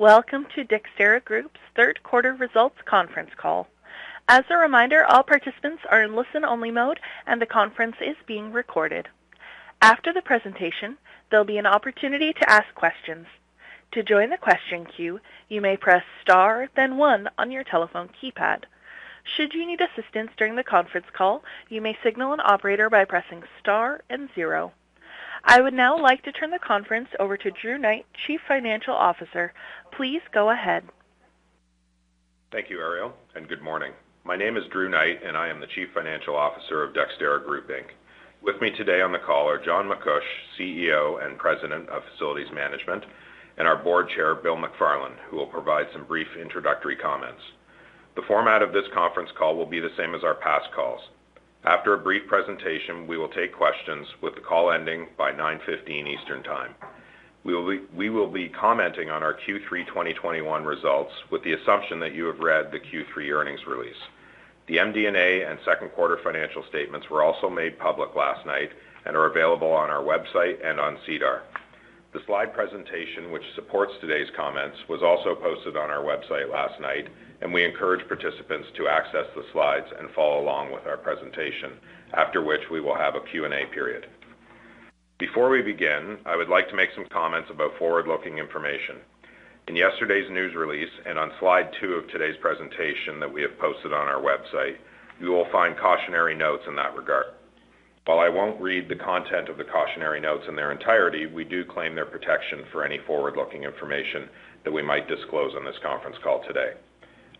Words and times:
Welcome 0.00 0.46
to 0.54 0.64
Dexterra 0.64 1.22
Group's 1.22 1.60
third 1.76 2.02
quarter 2.02 2.32
results 2.32 2.78
conference 2.86 3.32
call. 3.36 3.68
As 4.26 4.44
a 4.48 4.56
reminder, 4.56 5.04
all 5.04 5.22
participants 5.22 5.82
are 5.90 6.02
in 6.02 6.16
listen-only 6.16 6.70
mode 6.70 6.98
and 7.26 7.38
the 7.38 7.44
conference 7.44 7.96
is 8.00 8.16
being 8.26 8.50
recorded. 8.50 9.08
After 9.82 10.10
the 10.14 10.22
presentation, 10.22 10.96
there'll 11.28 11.44
be 11.44 11.58
an 11.58 11.66
opportunity 11.66 12.32
to 12.32 12.50
ask 12.50 12.74
questions. 12.74 13.26
To 13.92 14.02
join 14.02 14.30
the 14.30 14.38
question 14.38 14.86
queue, 14.86 15.20
you 15.50 15.60
may 15.60 15.76
press 15.76 16.04
star 16.22 16.70
then 16.74 16.96
one 16.96 17.28
on 17.36 17.50
your 17.50 17.62
telephone 17.64 18.08
keypad. 18.08 18.62
Should 19.36 19.52
you 19.52 19.66
need 19.66 19.82
assistance 19.82 20.30
during 20.38 20.56
the 20.56 20.64
conference 20.64 21.08
call, 21.12 21.44
you 21.68 21.82
may 21.82 21.94
signal 22.02 22.32
an 22.32 22.40
operator 22.42 22.88
by 22.88 23.04
pressing 23.04 23.42
star 23.60 24.00
and 24.08 24.30
zero. 24.34 24.72
I 25.44 25.60
would 25.60 25.74
now 25.74 26.00
like 26.00 26.22
to 26.24 26.32
turn 26.32 26.50
the 26.50 26.58
conference 26.58 27.08
over 27.18 27.36
to 27.36 27.50
Drew 27.50 27.78
Knight, 27.78 28.06
Chief 28.26 28.40
Financial 28.46 28.94
Officer. 28.94 29.52
Please 29.96 30.20
go 30.32 30.50
ahead. 30.50 30.84
Thank 32.52 32.68
you, 32.68 32.78
Ariel, 32.78 33.14
and 33.34 33.48
good 33.48 33.62
morning. 33.62 33.92
My 34.24 34.36
name 34.36 34.56
is 34.56 34.64
Drew 34.70 34.90
Knight, 34.90 35.20
and 35.24 35.36
I 35.36 35.48
am 35.48 35.60
the 35.60 35.66
Chief 35.74 35.88
Financial 35.94 36.36
Officer 36.36 36.82
of 36.82 36.94
Dexterra 36.94 37.44
Group 37.44 37.70
Inc. 37.70 37.86
With 38.42 38.60
me 38.60 38.70
today 38.76 39.00
on 39.00 39.12
the 39.12 39.18
call 39.18 39.48
are 39.48 39.64
John 39.64 39.88
MacCuish, 39.88 40.20
CEO 40.58 41.24
and 41.24 41.38
President 41.38 41.88
of 41.88 42.02
Facilities 42.12 42.52
Management, 42.52 43.04
and 43.56 43.66
our 43.66 43.82
Board 43.82 44.08
Chair, 44.14 44.34
Bill 44.34 44.56
McFarland, 44.56 45.16
who 45.28 45.36
will 45.36 45.46
provide 45.46 45.86
some 45.92 46.04
brief 46.04 46.28
introductory 46.40 46.96
comments. 46.96 47.40
The 48.14 48.22
format 48.28 48.62
of 48.62 48.72
this 48.72 48.88
conference 48.92 49.30
call 49.38 49.56
will 49.56 49.66
be 49.66 49.80
the 49.80 49.94
same 49.96 50.14
as 50.14 50.24
our 50.24 50.34
past 50.34 50.68
calls. 50.74 51.00
After 51.64 51.92
a 51.92 51.98
brief 51.98 52.26
presentation, 52.26 53.06
we 53.06 53.18
will 53.18 53.28
take 53.28 53.52
questions 53.52 54.06
with 54.22 54.34
the 54.34 54.40
call 54.40 54.70
ending 54.70 55.08
by 55.18 55.32
9:15 55.32 56.06
Eastern 56.06 56.42
Time. 56.42 56.74
We 57.44 58.08
will 58.08 58.28
be 58.28 58.48
commenting 58.48 59.10
on 59.10 59.22
our 59.22 59.34
Q3 59.34 59.86
2021 59.86 60.64
results 60.64 61.12
with 61.30 61.42
the 61.42 61.52
assumption 61.52 62.00
that 62.00 62.14
you 62.14 62.24
have 62.26 62.40
read 62.40 62.70
the 62.70 62.80
Q3 62.80 63.30
earnings 63.32 63.66
release. 63.66 63.96
The 64.68 64.78
MD&A 64.78 65.42
and 65.44 65.58
second 65.64 65.90
quarter 65.90 66.16
financial 66.18 66.62
statements 66.68 67.10
were 67.10 67.22
also 67.22 67.50
made 67.50 67.78
public 67.78 68.14
last 68.14 68.46
night 68.46 68.70
and 69.04 69.14
are 69.14 69.26
available 69.26 69.72
on 69.72 69.90
our 69.90 70.02
website 70.02 70.64
and 70.64 70.80
on 70.80 70.98
SEDAR. 71.06 71.42
The 72.12 72.20
slide 72.26 72.52
presentation, 72.52 73.30
which 73.30 73.54
supports 73.54 73.92
today's 74.00 74.30
comments, 74.34 74.76
was 74.88 75.00
also 75.00 75.36
posted 75.36 75.76
on 75.76 75.90
our 75.90 76.02
website 76.02 76.50
last 76.50 76.80
night, 76.80 77.06
and 77.40 77.54
we 77.54 77.64
encourage 77.64 78.08
participants 78.08 78.66
to 78.76 78.88
access 78.88 79.26
the 79.36 79.44
slides 79.52 79.86
and 79.96 80.10
follow 80.10 80.42
along 80.42 80.72
with 80.72 80.86
our 80.88 80.96
presentation, 80.96 81.78
after 82.14 82.42
which 82.42 82.68
we 82.68 82.80
will 82.80 82.96
have 82.96 83.14
a 83.14 83.20
Q&A 83.20 83.64
period. 83.72 84.08
Before 85.18 85.50
we 85.50 85.62
begin, 85.62 86.18
I 86.26 86.34
would 86.34 86.48
like 86.48 86.68
to 86.70 86.74
make 86.74 86.90
some 86.96 87.06
comments 87.12 87.48
about 87.48 87.78
forward-looking 87.78 88.38
information. 88.38 88.96
In 89.68 89.76
yesterday's 89.76 90.28
news 90.32 90.56
release 90.56 90.90
and 91.06 91.16
on 91.16 91.30
slide 91.38 91.70
two 91.80 91.92
of 91.94 92.08
today's 92.08 92.36
presentation 92.40 93.20
that 93.20 93.32
we 93.32 93.42
have 93.42 93.56
posted 93.60 93.92
on 93.92 94.08
our 94.08 94.20
website, 94.20 94.78
you 95.20 95.28
will 95.30 95.46
find 95.52 95.78
cautionary 95.78 96.34
notes 96.34 96.64
in 96.66 96.74
that 96.74 96.96
regard. 96.96 97.26
While 98.06 98.18
I 98.18 98.30
won't 98.30 98.60
read 98.60 98.88
the 98.88 98.96
content 98.96 99.50
of 99.50 99.58
the 99.58 99.64
cautionary 99.64 100.20
notes 100.20 100.44
in 100.48 100.56
their 100.56 100.72
entirety, 100.72 101.26
we 101.26 101.44
do 101.44 101.64
claim 101.64 101.94
their 101.94 102.06
protection 102.06 102.64
for 102.72 102.82
any 102.82 102.98
forward-looking 103.06 103.62
information 103.62 104.28
that 104.64 104.72
we 104.72 104.82
might 104.82 105.06
disclose 105.06 105.54
on 105.54 105.64
this 105.64 105.78
conference 105.82 106.16
call 106.24 106.42
today. 106.46 106.72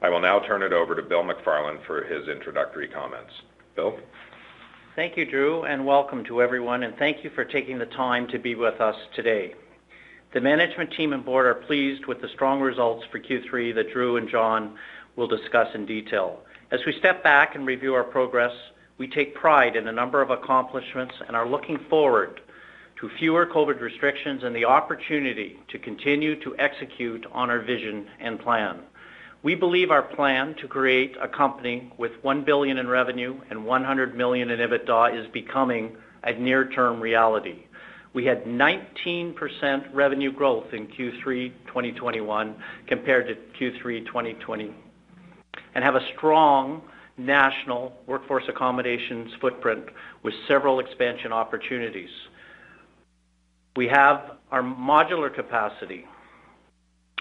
I 0.03 0.11
will 0.11 0.21
now 0.21 0.41
turn 0.41 0.63
it 0.63 0.75
over 0.75 0.95
to 0.95 1.03
Bill 1.03 1.23
McFarland 1.25 1.85
for 1.87 2.05
his 2.05 2.29
introductory 2.29 2.89
comments. 2.89 3.33
Bill? 3.75 3.99
Thank 4.97 5.17
you, 5.17 5.25
Drew, 5.25 5.65
and 5.65 5.87
welcome 5.87 6.25
to 6.25 6.43
everyone, 6.43 6.83
and 6.83 6.95
thank 6.99 7.25
you 7.25 7.31
for 7.35 7.45
taking 7.45 7.79
the 7.79 7.87
time 7.87 8.29
to 8.29 8.39
be 8.39 8.55
with 8.55 8.83
us 8.83 8.97
today. 9.17 9.55
The 10.35 10.43
management 10.43 10.93
team 10.93 11.15
and 11.15 11.25
board 11.25 11.47
are 11.47 11.55
pleased 11.67 12.05
with 12.05 12.21
the 12.21 12.29
strong 12.35 12.61
results 12.61 13.07
for 13.11 13.19
Q3 13.19 13.75
that 13.77 13.93
Drew 13.95 14.19
and 14.19 14.29
John 14.29 14.77
will 15.17 15.27
discuss 15.27 15.69
in 15.75 15.87
detail. 15.87 16.41
As 16.71 16.81
we 16.87 16.99
step 16.99 17.23
back 17.23 17.55
and 17.55 17.67
review 17.67 17.95
our 17.95 18.05
progress, 18.05 18.53
we 19.01 19.09
take 19.09 19.35
pride 19.35 19.77
in 19.77 19.89
a 19.89 19.93
number 19.93 20.21
of 20.21 20.29
accomplishments 20.29 21.15
and 21.27 21.35
are 21.35 21.49
looking 21.49 21.79
forward 21.89 22.39
to 23.01 23.09
fewer 23.19 23.47
COVID 23.47 23.81
restrictions 23.81 24.43
and 24.45 24.55
the 24.55 24.67
opportunity 24.67 25.59
to 25.69 25.79
continue 25.79 26.39
to 26.45 26.55
execute 26.59 27.25
on 27.33 27.49
our 27.49 27.61
vision 27.61 28.07
and 28.21 28.39
plan. 28.39 28.81
We 29.43 29.55
believe 29.55 29.91
our 29.91 30.03
plan 30.03 30.55
to 30.61 30.69
create 30.69 31.17
a 31.19 31.27
company 31.27 31.91
with 31.97 32.13
1 32.21 32.45
billion 32.45 32.77
in 32.77 32.89
revenue 32.89 33.41
and 33.49 33.65
100 33.65 34.15
million 34.15 34.51
in 34.51 34.59
EBITDA 34.59 35.19
is 35.19 35.33
becoming 35.33 35.97
a 36.23 36.35
near-term 36.35 37.01
reality. 37.01 37.65
We 38.13 38.27
had 38.27 38.45
19% 38.45 39.95
revenue 39.95 40.31
growth 40.31 40.75
in 40.75 40.89
Q3 40.89 41.53
2021 41.69 42.55
compared 42.87 43.29
to 43.29 43.35
Q3 43.59 44.05
2020 44.05 44.75
and 45.75 45.85
have 45.85 45.95
a 45.95 46.07
strong 46.15 46.83
national 47.27 47.93
workforce 48.07 48.45
accommodations 48.49 49.33
footprint 49.41 49.85
with 50.23 50.35
several 50.49 50.81
expansion 50.81 51.33
opportunities. 51.33 52.11
We 53.77 53.89
have 53.89 54.33
our 54.51 54.63
modular 54.63 55.33
capacity 55.33 56.07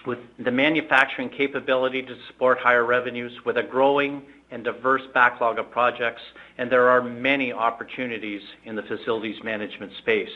with 0.05 0.19
the 0.39 0.51
manufacturing 0.51 1.29
capability 1.29 2.01
to 2.01 2.15
support 2.27 2.57
higher 2.59 2.85
revenues 2.85 3.33
with 3.45 3.57
a 3.57 3.63
growing 3.63 4.23
and 4.51 4.63
diverse 4.63 5.03
backlog 5.13 5.59
of 5.59 5.69
projects, 5.69 6.21
and 6.57 6.71
there 6.71 6.89
are 6.89 7.01
many 7.01 7.53
opportunities 7.53 8.41
in 8.65 8.75
the 8.75 8.81
facilities 8.83 9.43
management 9.43 9.91
space. 9.99 10.29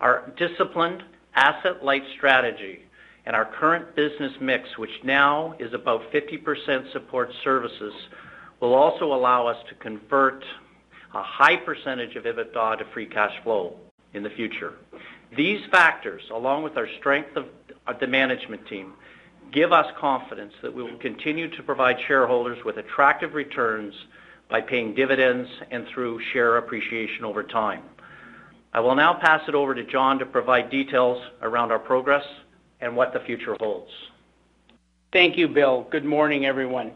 Our 0.00 0.32
disciplined 0.36 1.04
asset-light 1.34 2.02
strategy 2.16 2.80
and 3.26 3.36
our 3.36 3.44
current 3.44 3.94
business 3.94 4.32
mix, 4.40 4.76
which 4.78 4.90
now 5.04 5.54
is 5.58 5.72
about 5.74 6.10
50% 6.10 6.92
support 6.92 7.30
services, 7.44 7.92
will 8.60 8.74
also 8.74 9.12
allow 9.12 9.46
us 9.46 9.56
to 9.68 9.74
convert 9.76 10.44
a 11.14 11.22
high 11.22 11.56
percentage 11.56 12.14
of 12.16 12.24
EBITDA 12.24 12.78
to 12.78 12.84
free 12.92 13.06
cash 13.06 13.32
flow 13.42 13.74
in 14.14 14.22
the 14.22 14.30
future. 14.30 14.74
These 15.36 15.60
factors, 15.70 16.22
along 16.32 16.62
with 16.62 16.76
our 16.76 16.88
strength 16.98 17.36
of 17.36 17.46
the 18.00 18.06
management 18.06 18.66
team, 18.68 18.92
give 19.52 19.72
us 19.72 19.86
confidence 19.98 20.52
that 20.62 20.74
we 20.74 20.82
will 20.82 20.98
continue 20.98 21.48
to 21.56 21.62
provide 21.62 21.96
shareholders 22.06 22.64
with 22.64 22.76
attractive 22.76 23.34
returns 23.34 23.94
by 24.48 24.60
paying 24.60 24.94
dividends 24.94 25.48
and 25.70 25.86
through 25.88 26.20
share 26.32 26.56
appreciation 26.56 27.24
over 27.24 27.42
time. 27.42 27.82
I 28.72 28.80
will 28.80 28.94
now 28.94 29.14
pass 29.14 29.42
it 29.48 29.54
over 29.54 29.74
to 29.74 29.84
John 29.84 30.18
to 30.20 30.26
provide 30.26 30.70
details 30.70 31.20
around 31.42 31.72
our 31.72 31.78
progress 31.78 32.24
and 32.80 32.96
what 32.96 33.12
the 33.12 33.20
future 33.20 33.56
holds. 33.58 33.90
Thank 35.12 35.36
you, 35.36 35.48
Bill. 35.48 35.86
Good 35.90 36.04
morning, 36.04 36.46
everyone. 36.46 36.92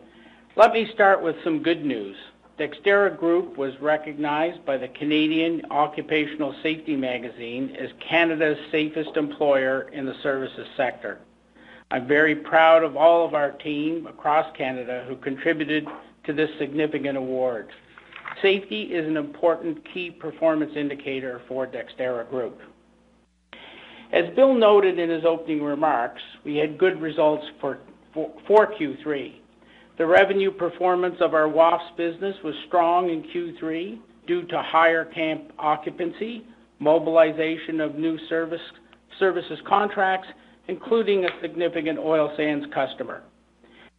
Let 0.57 0.73
me 0.73 0.89
start 0.95 1.21
with 1.21 1.35
some 1.43 1.65
good 1.65 1.85
news. 1.85 2.15
Dexterra 2.61 3.19
Group 3.19 3.59
was 3.59 3.73
recognized 3.81 4.65
by 4.65 4.77
the 4.77 4.87
Canadian 4.87 5.63
Occupational 5.73 6.55
Safety 6.63 6.95
Magazine 6.95 7.75
as 7.77 7.91
Canada's 7.99 8.57
safest 8.71 9.17
employer 9.17 9.89
in 9.93 10.07
the 10.07 10.15
services 10.23 10.69
sector. 10.77 11.19
I'm 11.91 12.07
very 12.07 12.37
proud 12.37 12.85
of 12.85 12.97
all 12.97 13.27
of 13.27 13.35
our 13.35 13.51
team 13.51 14.07
across 14.07 14.47
Canada 14.57 15.05
who 15.09 15.17
contributed 15.17 15.89
to 16.23 16.33
this 16.33 16.51
significant 16.61 17.19
award. 17.19 17.71
Safety 18.41 18.83
is 18.83 19.09
an 19.09 19.17
important 19.17 19.85
key 19.93 20.13
performance 20.13 20.75
indicator 20.77 21.43
for 21.49 21.67
Dexterra 21.67 22.31
Group. 22.31 22.61
As 24.13 24.33
Bill 24.37 24.55
noted 24.55 25.01
in 25.01 25.11
his 25.11 25.25
opening 25.25 25.65
remarks, 25.65 26.23
we 26.45 26.55
had 26.59 26.79
good 26.79 27.01
results 27.01 27.45
for 27.61 27.81
Q3. 28.15 29.41
The 29.97 30.07
revenue 30.07 30.51
performance 30.51 31.17
of 31.21 31.35
our 31.35 31.49
WAFES 31.49 31.97
business 31.97 32.35
was 32.43 32.55
strong 32.67 33.11
in 33.11 33.23
Q3 33.23 33.99
due 34.27 34.43
to 34.43 34.61
higher 34.61 35.05
camp 35.05 35.53
occupancy, 35.59 36.45
mobilization 36.81 37.81
of 37.81 37.95
new 37.95 38.19
services 38.29 39.59
contracts, 39.69 40.27
including 40.67 41.25
a 41.25 41.41
significant 41.41 42.01
oil 42.01 42.33
sands 42.37 42.67
customer, 42.75 43.23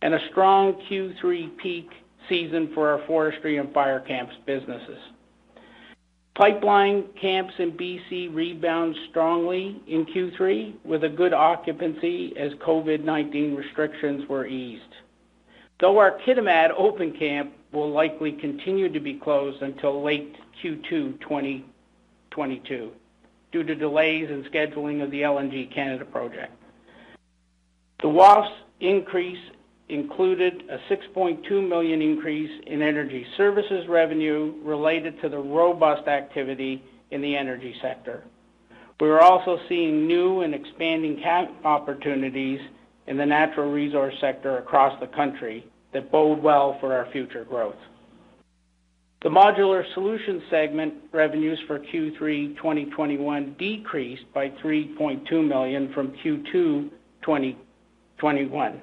and 0.02 0.14
a 0.14 0.20
strong 0.32 0.74
Q3 0.90 1.58
peak 1.58 1.90
season 2.28 2.72
for 2.74 2.90
our 2.90 3.06
forestry 3.08 3.58
and 3.58 3.74
fire 3.74 4.02
camps 4.02 4.34
businesses. 4.46 5.00
Pipeline 6.36 7.06
camps 7.22 7.54
in 7.60 7.72
BC 7.72 8.36
rebound 8.36 8.94
strongly 9.10 9.82
in 9.88 10.06
Q3 10.08 10.84
with 10.84 11.06
a 11.06 11.10
good 11.10 11.32
occupancy 11.32 12.34
as 12.38 12.52
COVID-19 12.56 13.56
restrictions 13.56 14.28
were 14.28 14.46
eased. 14.46 14.82
Though 15.80 15.98
our 15.98 16.20
Kitimat 16.26 16.72
open 16.78 17.12
camp 17.18 17.54
will 17.72 17.92
likely 17.92 18.32
continue 18.32 18.92
to 18.92 19.00
be 19.00 19.16
closed 19.16 19.62
until 19.62 20.04
late 20.04 20.36
Q2 20.64 21.20
2022 21.20 22.92
due 23.52 23.64
to 23.64 23.76
delays 23.76 24.30
in 24.30 24.44
scheduling 24.44 25.04
of 25.04 25.12
the 25.12 25.22
LNG 25.22 25.74
Canada 25.74 26.06
project. 26.06 26.54
The 28.02 28.10
WAFES 28.10 28.52
increase 28.82 29.40
included 29.90 30.64
a 30.70 30.78
6.2 30.92 31.68
million 31.68 32.02
increase 32.02 32.52
in 32.68 32.82
energy 32.82 33.26
services 33.38 33.88
revenue 33.88 34.56
related 34.64 35.22
to 35.22 35.30
the 35.30 35.38
robust 35.38 36.08
activity 36.08 36.84
in 37.12 37.22
the 37.22 37.36
energy 37.36 37.76
sector. 37.82 38.24
We 39.00 39.10
are 39.10 39.22
also 39.22 39.60
seeing 39.70 40.08
new 40.08 40.42
and 40.42 40.56
expanding 40.56 41.22
camp 41.22 41.52
opportunities 41.66 42.60
in 43.08 43.18
the 43.18 43.26
natural 43.26 43.72
resource 43.72 44.16
sector 44.20 44.58
across 44.58 45.00
the 45.00 45.08
country 45.08 45.66
that 45.94 46.12
bode 46.12 46.42
well 46.42 46.78
for 46.80 46.94
our 46.94 47.10
future 47.12 47.46
growth. 47.46 47.76
The 49.24 49.30
Modular 49.30 49.84
Solutions 49.96 50.44
segment 50.52 50.94
revenues 51.12 51.60
for 51.66 51.80
Q3 51.80 52.56
2021 52.58 53.56
decreased 53.58 54.32
by 54.34 54.50
3.2 54.64 55.48
million 55.48 55.92
from 55.94 56.12
Q2 56.24 56.92
2021. 57.24 58.82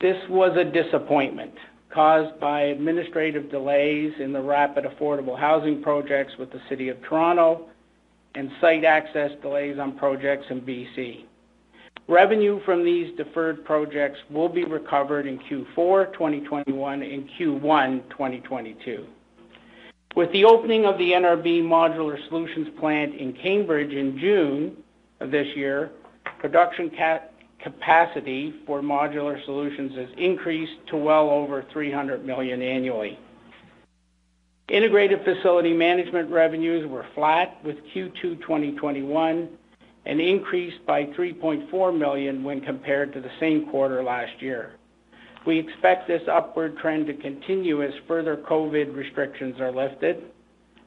This 0.00 0.16
was 0.28 0.56
a 0.58 0.64
disappointment 0.64 1.54
caused 1.90 2.38
by 2.38 2.60
administrative 2.64 3.50
delays 3.50 4.12
in 4.20 4.32
the 4.32 4.42
rapid 4.42 4.84
affordable 4.84 5.38
housing 5.38 5.82
projects 5.82 6.34
with 6.38 6.52
the 6.52 6.60
City 6.68 6.90
of 6.90 7.02
Toronto 7.02 7.66
and 8.34 8.50
site 8.60 8.84
access 8.84 9.30
delays 9.40 9.78
on 9.78 9.96
projects 9.96 10.44
in 10.50 10.60
BC. 10.60 11.24
Revenue 12.08 12.58
from 12.64 12.86
these 12.86 13.14
deferred 13.18 13.66
projects 13.66 14.18
will 14.30 14.48
be 14.48 14.64
recovered 14.64 15.26
in 15.26 15.38
Q4 15.40 16.10
2021 16.14 17.02
and 17.02 17.28
Q1 17.38 18.08
2022. 18.08 19.06
With 20.16 20.32
the 20.32 20.46
opening 20.46 20.86
of 20.86 20.96
the 20.96 21.12
NRB 21.12 21.62
Modular 21.62 22.16
Solutions 22.28 22.68
plant 22.80 23.14
in 23.14 23.34
Cambridge 23.34 23.92
in 23.92 24.18
June 24.18 24.78
of 25.20 25.30
this 25.30 25.54
year, 25.54 25.90
production 26.38 26.90
capacity 27.62 28.54
for 28.66 28.80
Modular 28.80 29.44
Solutions 29.44 29.94
has 29.94 30.08
increased 30.16 30.78
to 30.86 30.96
well 30.96 31.28
over 31.28 31.62
300 31.70 32.24
million 32.24 32.62
annually. 32.62 33.18
Integrated 34.70 35.24
Facility 35.24 35.74
Management 35.74 36.30
revenues 36.30 36.86
were 36.86 37.04
flat 37.14 37.62
with 37.64 37.76
Q2 37.94 38.40
2021 38.40 39.50
and 40.08 40.22
increased 40.22 40.84
by 40.86 41.04
3.4 41.04 41.96
million 41.96 42.42
when 42.42 42.62
compared 42.62 43.12
to 43.12 43.20
the 43.20 43.30
same 43.38 43.68
quarter 43.68 44.02
last 44.02 44.40
year. 44.40 44.72
We 45.46 45.58
expect 45.58 46.08
this 46.08 46.22
upward 46.30 46.78
trend 46.78 47.06
to 47.06 47.14
continue 47.14 47.82
as 47.82 47.92
further 48.08 48.36
COVID 48.36 48.96
restrictions 48.96 49.60
are 49.60 49.70
lifted, 49.70 50.24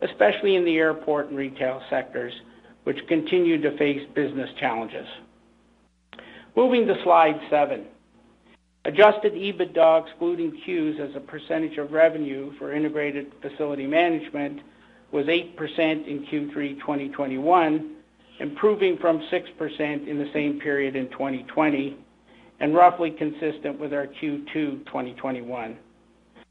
especially 0.02 0.56
in 0.56 0.66
the 0.66 0.78
airport 0.78 1.30
and 1.30 1.38
retail 1.38 1.82
sectors, 1.88 2.34
which 2.84 2.98
continue 3.08 3.62
to 3.62 3.78
face 3.78 4.02
business 4.16 4.50
challenges. 4.60 5.08
Moving 6.56 6.88
to 6.88 7.02
slide 7.04 7.40
seven. 7.50 7.86
Adjusted 8.86 9.34
EBITDA 9.34 10.08
excluding 10.08 10.60
CEWS 10.66 11.00
as 11.00 11.16
a 11.16 11.20
percentage 11.20 11.78
of 11.78 11.92
revenue 11.92 12.52
for 12.58 12.74
Integrated 12.74 13.32
Facility 13.40 13.86
Management 13.86 14.62
was 15.12 15.28
8% 15.28 15.58
in 16.08 16.26
Q3 16.26 16.80
2021 16.80 17.98
improving 18.42 18.98
from 19.00 19.20
6% 19.32 20.08
in 20.08 20.18
the 20.18 20.30
same 20.34 20.60
period 20.60 20.96
in 20.96 21.10
2020 21.12 21.96
and 22.60 22.74
roughly 22.74 23.12
consistent 23.12 23.80
with 23.80 23.94
our 23.94 24.08
Q2 24.08 24.86
2021. 24.86 25.78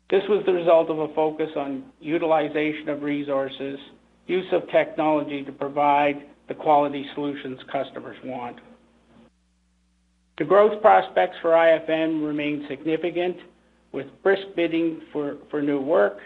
This 0.09 0.23
was 0.29 0.45
the 0.47 0.53
result 0.53 0.89
of 0.89 0.99
a 0.99 1.15
focus 1.15 1.51
on 1.57 1.85
utilization 2.01 2.89
of 2.89 3.03
resources, 3.03 3.79
use 4.27 4.47
of 4.53 4.69
technology 4.71 5.45
to 5.45 5.53
provide 5.53 6.27
the 6.49 6.55
quality 6.55 7.05
solutions 7.15 7.59
customers 7.71 8.17
want. 8.25 8.59
The 10.39 10.45
growth 10.45 10.81
prospects 10.81 11.37
for 11.43 11.51
IFM 11.51 12.27
remain 12.27 12.67
significant, 12.69 13.37
with 13.93 14.07
brisk 14.23 14.43
bidding 14.57 15.03
for 15.13 15.63
new 15.63 15.81
work 15.81 16.19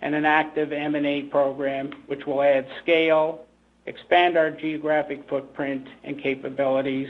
and 0.00 0.14
an 0.14 0.24
active 0.24 0.72
M&A 0.72 1.22
program, 1.22 1.90
which 2.06 2.20
will 2.26 2.42
add 2.42 2.66
scale, 2.82 3.46
expand 3.88 4.36
our 4.36 4.50
geographic 4.50 5.28
footprint 5.28 5.86
and 6.04 6.22
capabilities 6.22 7.08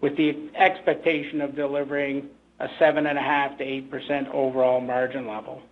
with 0.00 0.16
the 0.16 0.50
expectation 0.54 1.40
of 1.40 1.56
delivering 1.56 2.28
a 2.60 2.68
7.5%-8% 2.80 4.28
overall 4.34 4.80
margin 4.80 5.26
level. 5.26 5.62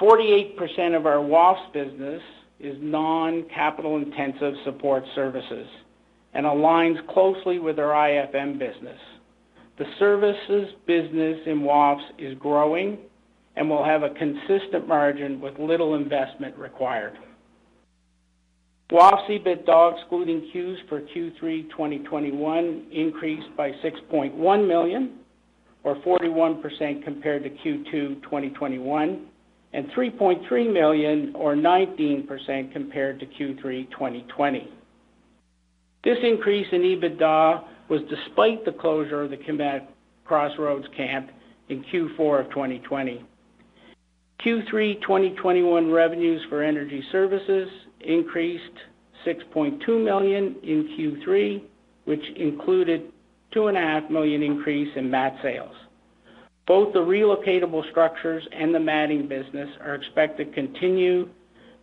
48% 0.00 0.96
of 0.96 1.06
our 1.06 1.20
WAFES 1.20 1.72
business 1.72 2.22
is 2.58 2.76
non-capital 2.80 3.96
intensive 3.96 4.54
support 4.64 5.04
services 5.14 5.66
and 6.34 6.46
aligns 6.46 7.06
closely 7.08 7.58
with 7.58 7.78
our 7.78 7.92
IFM 7.92 8.58
business. 8.58 8.98
The 9.78 9.84
services 9.98 10.72
business 10.86 11.40
in 11.46 11.62
WAFES 11.62 12.02
is 12.18 12.38
growing 12.38 12.98
and 13.56 13.68
will 13.68 13.84
have 13.84 14.02
a 14.02 14.10
consistent 14.10 14.88
margin 14.88 15.40
with 15.40 15.58
little 15.58 15.94
investment 15.94 16.56
required. 16.56 17.18
WAFES 18.92 19.30
EBITDA 19.30 19.98
excluding 19.98 20.50
CEWS 20.54 20.76
for 20.86 21.00
Q3 21.00 21.70
2021 21.70 22.88
increased 22.92 23.48
by 23.56 23.70
6.1 23.82 24.68
million 24.68 25.18
or 25.82 25.96
41% 25.96 27.02
compared 27.02 27.42
to 27.42 27.48
Q2 27.48 28.22
2021, 28.22 29.26
and 29.72 29.86
3.3 29.96 30.72
million 30.72 31.32
or 31.34 31.54
19% 31.56 32.72
compared 32.74 33.18
to 33.18 33.24
Q3 33.24 33.90
2020. 33.90 34.68
This 36.04 36.18
increase 36.22 36.66
in 36.70 36.82
EBITDA 36.82 37.64
was 37.88 38.02
despite 38.10 38.66
the 38.66 38.72
closure 38.72 39.22
of 39.22 39.30
the 39.30 39.38
Kitimat 39.38 39.86
Crossroads 40.26 40.86
camp 40.94 41.30
in 41.70 41.82
Q4 41.84 42.44
of 42.44 42.50
2020. 42.50 43.24
Q3 44.44 45.00
2021 45.00 45.90
revenues 45.90 46.42
for 46.50 46.62
energy 46.62 47.02
services 47.10 47.68
increased 48.04 48.78
6.2 49.26 50.04
million 50.04 50.56
in 50.62 50.88
Q3, 50.96 51.62
which 52.04 52.24
included 52.36 53.12
2.5 53.54 54.10
million 54.10 54.42
increase 54.42 54.88
in 54.96 55.10
mat 55.10 55.36
sales. 55.42 55.74
Both 56.66 56.92
the 56.92 57.00
relocatable 57.00 57.88
structures 57.90 58.46
and 58.52 58.74
the 58.74 58.80
matting 58.80 59.28
business 59.28 59.68
are 59.84 59.94
expected 59.94 60.48
to 60.48 60.52
continue 60.52 61.28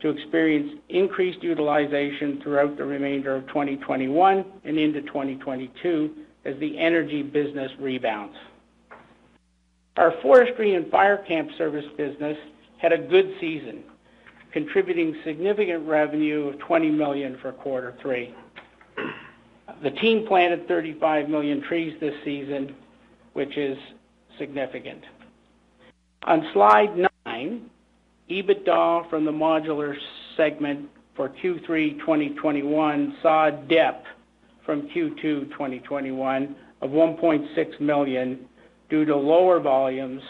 to 0.01 0.09
experience 0.09 0.79
increased 0.87 1.43
utilization 1.43 2.39
throughout 2.41 2.77
the 2.77 2.85
remainder 2.85 3.35
of 3.35 3.47
2021 3.47 4.45
and 4.63 4.79
into 4.79 5.01
2022 5.01 6.15
as 6.45 6.57
the 6.59 6.77
energy 6.79 7.21
business 7.21 7.71
rebounds. 7.79 8.35
Our 9.97 10.13
forestry 10.21 10.75
and 10.75 10.89
fire 10.89 11.17
camp 11.27 11.49
service 11.57 11.85
business 11.97 12.37
had 12.77 12.93
a 12.93 12.97
good 12.97 13.33
season, 13.41 13.83
contributing 14.51 15.15
significant 15.23 15.87
revenue 15.87 16.47
of 16.47 16.59
20 16.59 16.89
million 16.89 17.37
for 17.41 17.51
quarter 17.51 17.95
three. 18.01 18.33
The 19.83 19.91
team 19.91 20.25
planted 20.27 20.67
35 20.67 21.29
million 21.29 21.61
trees 21.61 21.95
this 21.99 22.13
season, 22.25 22.75
which 23.33 23.55
is 23.57 23.77
significant. 24.37 25.03
On 26.23 26.45
slide 26.53 27.09
nine, 27.25 27.69
EBITDA 28.29 29.09
from 29.09 29.25
the 29.25 29.31
modular 29.31 29.95
segment 30.35 30.89
for 31.15 31.29
Q3 31.29 31.99
2021 31.99 33.17
saw 33.21 33.47
a 33.47 33.51
dip 33.51 34.03
from 34.65 34.83
Q2 34.89 35.51
2021 35.51 36.55
of 36.81 36.89
1.6 36.91 37.81
million 37.81 38.45
due 38.89 39.05
to 39.05 39.15
lower 39.15 39.59
volumes, 39.59 40.21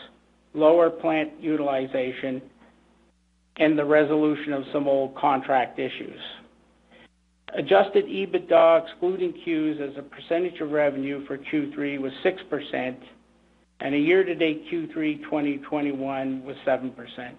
lower 0.53 0.89
plant 0.89 1.31
utilization, 1.39 2.41
and 3.57 3.77
the 3.77 3.85
resolution 3.85 4.53
of 4.53 4.63
some 4.71 4.87
old 4.87 5.15
contract 5.15 5.79
issues. 5.79 6.19
Adjusted 7.55 8.05
EBITDA 8.05 8.83
excluding 8.83 9.33
CEWS 9.45 9.81
as 9.81 9.97
a 9.97 10.03
percentage 10.03 10.61
of 10.61 10.71
revenue 10.71 11.25
for 11.25 11.37
Q3 11.37 11.99
was 11.99 12.13
6%, 12.23 12.95
and 13.79 13.95
a 13.95 13.97
year-to-date 13.97 14.69
Q3 14.71 15.23
2021 15.23 16.43
was 16.45 16.55
7%. 16.65 17.33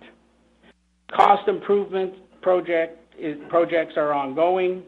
Cost 1.13 1.49
improvement 1.49 2.15
projects 2.43 3.97
are 3.97 4.13
ongoing. 4.13 4.83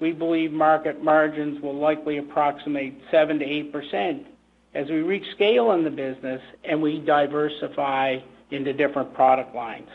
We 0.00 0.12
believe 0.12 0.52
market 0.52 1.02
margins 1.02 1.60
will 1.60 1.78
likely 1.78 2.18
approximate 2.18 3.00
7%-8% 3.10 4.24
as 4.74 4.88
we 4.88 4.96
reach 4.96 5.24
scale 5.34 5.72
in 5.72 5.84
the 5.84 5.90
business 5.90 6.40
and 6.64 6.80
we 6.80 7.00
diversify 7.00 8.18
into 8.50 8.72
different 8.72 9.12
product 9.14 9.54
lines. 9.54 9.88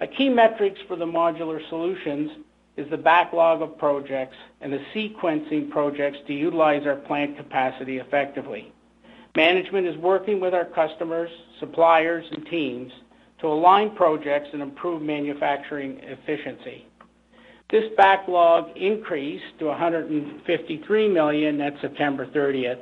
A 0.00 0.06
key 0.06 0.30
metrics 0.30 0.80
for 0.88 0.96
the 0.96 1.04
modular 1.04 1.60
solutions 1.68 2.30
is 2.78 2.88
the 2.88 2.96
backlog 2.96 3.60
of 3.60 3.76
projects 3.76 4.36
and 4.62 4.72
the 4.72 4.80
sequencing 4.94 5.70
projects 5.70 6.18
to 6.26 6.32
utilize 6.32 6.86
our 6.86 6.96
plant 6.96 7.36
capacity 7.36 7.98
effectively. 7.98 8.72
Management 9.36 9.86
is 9.86 9.96
working 9.98 10.40
with 10.40 10.54
our 10.54 10.64
customers, 10.64 11.30
suppliers, 11.58 12.24
and 12.32 12.46
teams 12.46 12.90
to 13.40 13.46
align 13.46 13.94
projects 13.94 14.48
and 14.54 14.62
improve 14.62 15.02
manufacturing 15.02 16.00
efficiency. 16.02 16.86
This 17.70 17.84
backlog 17.96 18.76
increased 18.76 19.58
to 19.58 19.66
153 19.66 21.08
million 21.08 21.60
at 21.60 21.74
September 21.82 22.26
30th 22.26 22.80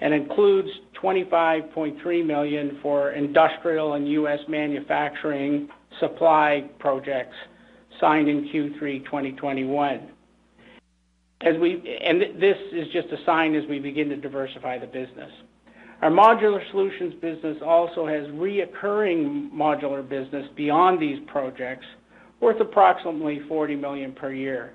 and 0.00 0.12
includes 0.12 0.68
25.3 1.00 2.26
million 2.26 2.78
for 2.82 3.12
industrial 3.12 3.94
and 3.94 4.08
U.S. 4.08 4.40
manufacturing 4.48 5.68
supply 6.00 6.64
projects 6.78 7.36
signed 8.00 8.28
in 8.28 8.48
Q3 8.48 9.04
2021. 9.04 10.08
and 11.40 12.20
This 12.40 12.56
is 12.72 12.88
just 12.92 13.08
a 13.08 13.24
sign 13.24 13.54
as 13.54 13.66
we 13.68 13.78
begin 13.78 14.08
to 14.10 14.16
diversify 14.16 14.78
the 14.78 14.86
business. 14.86 15.30
Our 16.00 16.10
Modular 16.10 16.62
Solutions 16.70 17.14
business 17.14 17.58
also 17.64 18.06
has 18.06 18.30
recurring 18.30 19.50
modular 19.52 20.08
business 20.08 20.48
beyond 20.54 21.00
these 21.00 21.18
projects, 21.26 21.86
worth 22.38 22.60
approximately 22.60 23.40
40 23.48 23.74
million 23.74 24.12
per 24.12 24.32
year. 24.32 24.74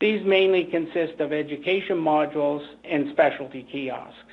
These 0.00 0.24
mainly 0.24 0.64
consist 0.64 1.20
of 1.20 1.32
education 1.32 1.96
modules 1.96 2.66
and 2.84 3.10
specialty 3.12 3.62
kiosks. 3.70 4.29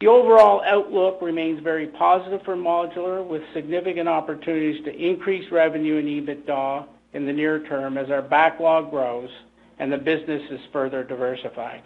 The 0.00 0.08
overall 0.08 0.62
outlook 0.62 1.22
remains 1.22 1.62
very 1.62 1.86
positive 1.86 2.42
for 2.44 2.54
modular, 2.54 3.26
with 3.26 3.42
significant 3.54 4.08
opportunities 4.08 4.84
to 4.84 4.94
increase 4.94 5.50
revenue 5.50 5.96
and 5.98 6.06
EBITDA 6.06 6.86
in 7.14 7.24
the 7.24 7.32
near 7.32 7.66
term 7.66 7.96
as 7.96 8.10
our 8.10 8.20
backlog 8.20 8.90
grows 8.90 9.30
and 9.78 9.92
the 9.92 9.98
business 9.98 10.42
is 10.50 10.60
further 10.72 11.04
diversified. 11.04 11.82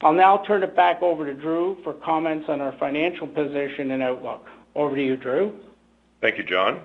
I'll 0.00 0.12
now 0.12 0.38
turn 0.38 0.62
it 0.62 0.74
back 0.74 1.02
over 1.02 1.26
to 1.26 1.34
Drew 1.34 1.76
for 1.84 1.92
comments 1.92 2.46
on 2.48 2.60
our 2.60 2.72
financial 2.78 3.26
position 3.26 3.90
and 3.90 4.02
outlook. 4.02 4.46
Over 4.74 4.96
to 4.96 5.04
you, 5.04 5.16
Drew. 5.16 5.54
Thank 6.20 6.38
you, 6.38 6.44
John. 6.44 6.80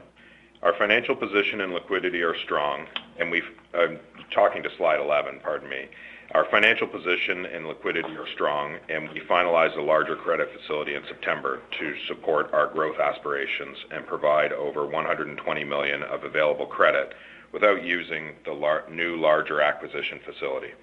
Our 0.62 0.74
financial 0.78 1.16
position 1.16 1.62
and 1.62 1.74
liquidity 1.74 2.22
are 2.22 2.36
strong, 2.44 2.88
and 3.20 3.32
we're 3.32 4.00
talking 4.32 4.64
to 4.64 4.70
slide 4.78 5.00
11, 5.00 5.40
pardon 5.42 5.70
me. 5.70 5.86
Our 6.34 6.46
financial 6.46 6.88
position 6.88 7.46
and 7.46 7.68
liquidity 7.68 8.16
are 8.18 8.28
strong, 8.34 8.78
and 8.90 9.10
we 9.12 9.22
finalized 9.22 9.78
a 9.78 9.82
larger 9.82 10.16
credit 10.16 10.50
facility 10.52 10.96
in 10.96 11.04
September 11.08 11.62
to 11.80 11.94
support 12.08 12.52
our 12.52 12.68
growth 12.68 13.00
aspirations 13.00 13.78
and 13.92 14.08
provide 14.08 14.52
over 14.52 14.86
120 14.86 15.64
million 15.64 16.02
of 16.04 16.24
available 16.24 16.66
credit 16.66 17.14
without 17.54 17.84
using 17.84 18.34
the 18.44 18.82
new 18.92 19.16
larger 19.18 19.62
acquisition 19.62 20.20
facility. 20.26 20.74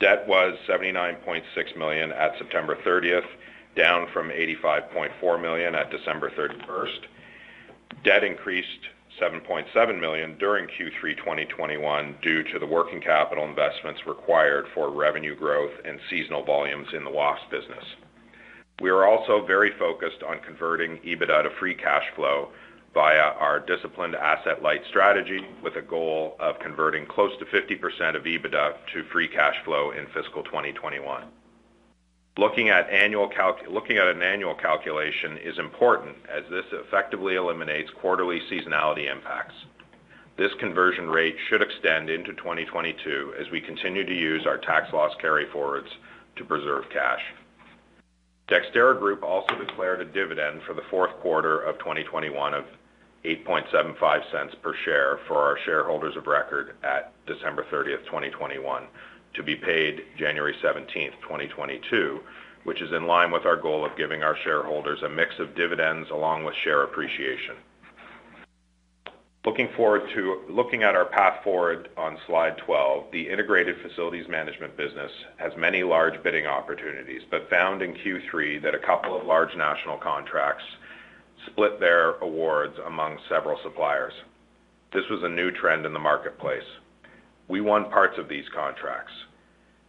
Debt 0.00 0.26
was 0.26 0.58
79.6 0.66 1.76
million 1.76 2.12
at 2.12 2.36
September 2.38 2.76
30th, 2.76 3.26
down 3.76 4.08
from 4.12 4.30
85.4 4.30 5.40
million 5.40 5.74
at 5.74 5.90
December 5.90 6.30
31st. 6.30 7.00
Debt 8.04 8.24
increased 8.24 8.88
7.7 9.20 10.00
million 10.00 10.36
during 10.38 10.66
Q3 10.66 11.16
2021 11.16 12.16
due 12.22 12.42
to 12.42 12.58
the 12.58 12.66
working 12.66 13.00
capital 13.00 13.44
investments 13.44 14.06
required 14.06 14.66
for 14.74 14.90
revenue 14.90 15.34
growth 15.34 15.72
and 15.84 15.98
seasonal 16.10 16.44
volumes 16.44 16.88
in 16.92 17.04
the 17.04 17.10
WAFES 17.10 17.50
business. 17.50 17.84
We 18.82 18.90
are 18.90 19.06
also 19.06 19.46
very 19.46 19.72
focused 19.78 20.22
on 20.22 20.40
converting 20.40 20.98
EBITDA 20.98 21.44
to 21.44 21.50
free 21.58 21.74
cash 21.74 22.04
flow 22.14 22.50
via 22.92 23.32
our 23.38 23.60
disciplined 23.60 24.14
asset-light 24.14 24.80
strategy 24.88 25.40
with 25.62 25.76
a 25.76 25.82
goal 25.82 26.36
of 26.38 26.58
converting 26.58 27.06
close 27.06 27.32
to 27.38 27.44
50% 27.46 28.16
of 28.16 28.24
EBITDA 28.24 28.74
to 28.92 29.04
free 29.12 29.28
cash 29.28 29.56
flow 29.64 29.92
in 29.92 30.06
fiscal 30.14 30.42
2021. 30.44 31.24
Looking 32.38 32.68
at 32.68 32.90
an 32.90 32.94
annual 32.94 34.54
calculation 34.54 35.38
is 35.38 35.58
important 35.58 36.16
as 36.28 36.44
this 36.50 36.66
effectively 36.70 37.36
eliminates 37.36 37.90
quarterly 37.90 38.40
seasonality 38.50 39.10
impacts. 39.10 39.54
This 40.36 40.52
conversion 40.60 41.08
rate 41.08 41.36
should 41.48 41.62
extend 41.62 42.10
into 42.10 42.34
2022 42.34 43.36
as 43.40 43.50
we 43.50 43.62
continue 43.62 44.04
to 44.04 44.14
use 44.14 44.44
our 44.46 44.58
tax 44.58 44.92
loss 44.92 45.14
carryforwards 45.22 45.88
to 46.36 46.44
preserve 46.44 46.84
cash. 46.90 47.22
Dexterra 48.48 48.98
Group 48.98 49.22
also 49.22 49.54
declared 49.58 50.02
a 50.02 50.04
dividend 50.04 50.60
for 50.66 50.74
the 50.74 50.84
fourth 50.90 51.12
quarter 51.20 51.60
of 51.60 51.78
2021 51.78 52.52
of 52.52 52.66
0.0875 53.24 54.60
per 54.60 54.74
share 54.84 55.20
for 55.26 55.38
our 55.38 55.58
shareholders 55.64 56.16
of 56.16 56.26
record 56.26 56.76
at 56.84 57.12
December 57.26 57.64
30th, 57.72 58.04
2021, 58.04 58.86
to 59.36 59.42
be 59.42 59.54
paid 59.54 60.02
January 60.18 60.54
17th, 60.62 61.20
2022, 61.22 62.20
which 62.64 62.82
is 62.82 62.92
in 62.92 63.06
line 63.06 63.30
with 63.30 63.46
our 63.46 63.56
goal 63.56 63.84
of 63.84 63.96
giving 63.96 64.22
our 64.22 64.36
shareholders 64.42 65.02
a 65.02 65.08
mix 65.08 65.38
of 65.38 65.54
dividends 65.54 66.10
along 66.10 66.44
with 66.44 66.54
share 66.64 66.82
appreciation. 66.82 67.54
Looking 69.44 69.68
forward 69.76 70.02
to 70.12 70.42
looking 70.48 70.82
at 70.82 70.96
our 70.96 71.04
path 71.04 71.44
forward 71.44 71.88
on 71.96 72.18
slide 72.26 72.58
12, 72.58 73.12
the 73.12 73.28
integrated 73.28 73.76
facilities 73.80 74.26
management 74.28 74.76
business 74.76 75.12
has 75.36 75.52
many 75.56 75.84
large 75.84 76.20
bidding 76.24 76.46
opportunities, 76.46 77.22
but 77.30 77.48
found 77.48 77.80
in 77.80 77.94
Q3 77.94 78.60
that 78.62 78.74
a 78.74 78.80
couple 78.80 79.16
of 79.16 79.24
large 79.24 79.54
national 79.54 79.98
contracts 79.98 80.64
split 81.46 81.78
their 81.78 82.14
awards 82.16 82.76
among 82.84 83.18
several 83.28 83.56
suppliers. 83.62 84.14
This 84.92 85.08
was 85.08 85.22
a 85.22 85.28
new 85.28 85.52
trend 85.52 85.86
in 85.86 85.92
the 85.92 86.00
marketplace. 86.00 86.66
We 87.48 87.60
won 87.60 87.90
parts 87.90 88.18
of 88.18 88.28
these 88.28 88.48
contracts. 88.54 89.12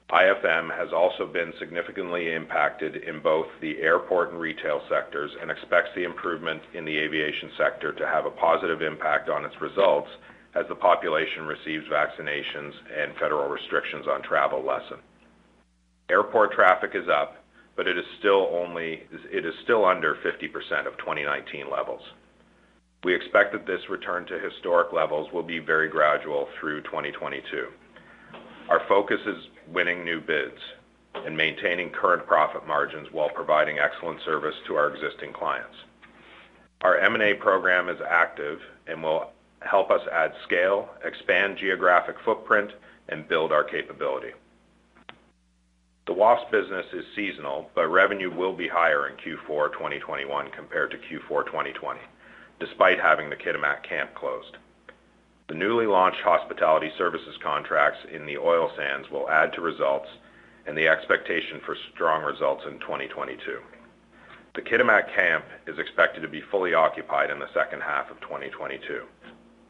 IFM 0.10 0.70
has 0.78 0.94
also 0.94 1.26
been 1.26 1.52
significantly 1.60 2.34
impacted 2.34 2.96
in 2.96 3.20
both 3.22 3.48
the 3.60 3.78
airport 3.80 4.32
and 4.32 4.40
retail 4.40 4.82
sectors 4.90 5.32
and 5.42 5.52
expects 5.52 5.90
the 5.96 6.06
improvement 6.06 6.62
in 6.74 6.86
the 6.86 6.98
aviation 6.98 7.52
sector 7.58 7.92
to 7.92 8.08
have 8.08 8.26
a 8.26 8.32
positive 8.32 8.82
impact 8.82 9.30
on 9.30 9.44
its 9.44 9.60
results 9.60 10.10
as 10.56 10.66
the 10.70 10.76
population 10.76 11.46
receives 11.46 11.86
vaccinations 11.92 12.72
and 12.98 13.14
federal 13.20 13.50
restrictions 13.50 14.06
on 14.08 14.22
travel 14.24 14.64
lessen. 14.66 14.98
Airport 16.10 16.54
traffic 16.54 16.92
is 16.94 17.10
up, 17.10 17.44
but 17.76 17.86
it 17.86 17.98
is 17.98 18.06
still 18.20 18.48
under 19.86 20.16
50% 20.16 20.88
of 20.88 20.98
2019 20.98 21.70
levels. 21.70 22.02
We 23.04 23.16
expect 23.16 23.54
that 23.54 23.68
this 23.68 23.90
return 23.90 24.26
to 24.26 24.40
historic 24.40 24.92
levels 24.92 25.32
will 25.32 25.44
be 25.44 25.60
very 25.60 25.88
gradual 25.88 26.48
through 26.60 26.82
2022. 26.84 27.68
Our 28.70 28.82
focus 28.88 29.20
is 29.26 29.48
winning 29.72 30.04
new 30.04 30.20
bids 30.20 30.60
and 31.14 31.38
maintaining 31.38 31.90
current 31.92 32.26
profit 32.28 32.68
margins 32.68 33.08
while 33.12 33.30
providing 33.30 33.80
excellent 33.80 34.20
service 34.26 34.56
to 34.68 34.76
our 34.76 34.94
existing 34.94 35.34
clients. 35.34 35.76
Our 36.82 36.98
M&A 36.98 37.34
program 37.36 37.90
is 37.90 37.98
active 38.08 38.60
and 38.88 39.02
will 39.02 39.32
help 39.62 39.90
us 39.90 40.02
add 40.12 40.34
scale, 40.44 40.90
expand 41.04 41.58
geographic 41.58 42.16
footprint, 42.24 42.72
and 43.10 43.28
build 43.28 43.52
our 43.52 43.64
capability. 43.64 44.32
The 46.06 46.14
WAFES 46.14 46.50
business 46.52 46.86
is 46.94 47.04
seasonal, 47.16 47.70
but 47.76 47.88
revenue 47.88 48.34
will 48.34 48.54
be 48.54 48.68
higher 48.68 49.08
in 49.08 49.16
Q4 49.18 49.74
2021 49.74 50.52
compared 50.56 50.92
to 50.92 50.98
Q4 50.98 51.46
2020, 51.48 52.00
despite 52.60 53.00
having 53.00 53.30
the 53.30 53.36
Kitimat 53.36 53.88
camp 53.88 54.14
closed. 54.16 54.58
The 55.48 55.56
newly 55.56 55.86
launched 55.86 56.22
hospitality 56.24 56.92
services 56.98 57.38
contracts 57.42 58.00
in 58.14 58.26
the 58.26 58.38
oil 58.38 58.70
sands 58.76 59.10
will 59.10 59.30
add 59.30 59.54
to 59.54 59.62
results 59.62 60.08
and 60.66 60.78
the 60.78 60.88
expectation 60.88 61.62
for 61.66 61.76
strong 61.94 62.24
results 62.24 62.64
in 62.68 62.80
2022. 62.80 63.38
The 64.56 64.62
Kitimat 64.62 65.14
camp 65.16 65.46
is 65.68 65.80
expected 65.80 66.22
to 66.22 66.28
be 66.28 66.42
fully 66.52 66.74
occupied 66.74 67.30
in 67.30 67.40
the 67.40 67.54
second 67.54 67.82
half 67.82 68.12
of 68.12 68.20
2022. 68.22 69.04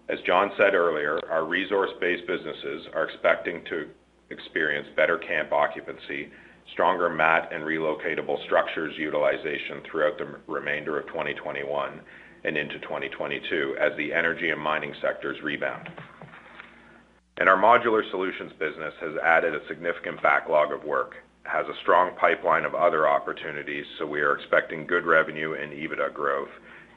As 0.09 0.17
John 0.25 0.49
said 0.57 0.73
earlier, 0.73 1.19
our 1.29 1.45
resource-based 1.45 2.25
businesses 2.25 2.87
are 2.95 3.03
expecting 3.03 3.63
to 3.65 3.89
experience 4.29 4.87
better 4.95 5.17
camp 5.17 5.51
occupancy, 5.51 6.31
stronger 6.71 7.09
mat 7.09 7.49
and 7.51 7.63
relocatable 7.63 8.43
structures 8.45 8.93
utilization 8.97 9.81
throughout 9.83 10.17
the 10.17 10.39
remainder 10.47 10.97
of 10.97 11.05
2021 11.07 12.01
and 12.43 12.57
into 12.57 12.79
2022 12.79 13.77
as 13.79 13.95
the 13.97 14.13
energy 14.13 14.49
and 14.49 14.61
mining 14.61 14.93
sectors 15.01 15.37
rebound. 15.43 15.89
And 17.37 17.47
our 17.47 17.57
Modular 17.57 18.09
Solutions 18.09 18.51
business 18.59 18.93
has 18.99 19.13
added 19.23 19.53
a 19.53 19.67
significant 19.67 20.21
backlog 20.23 20.71
of 20.71 20.83
work, 20.83 21.13
has 21.43 21.65
a 21.67 21.79
strong 21.81 22.15
pipeline 22.19 22.65
of 22.65 22.73
other 22.73 23.07
opportunities, 23.07 23.85
so 23.99 24.05
we 24.05 24.21
are 24.21 24.35
expecting 24.35 24.87
good 24.87 25.05
revenue 25.05 25.53
and 25.53 25.71
EBITDA 25.71 26.13
growth 26.13 26.49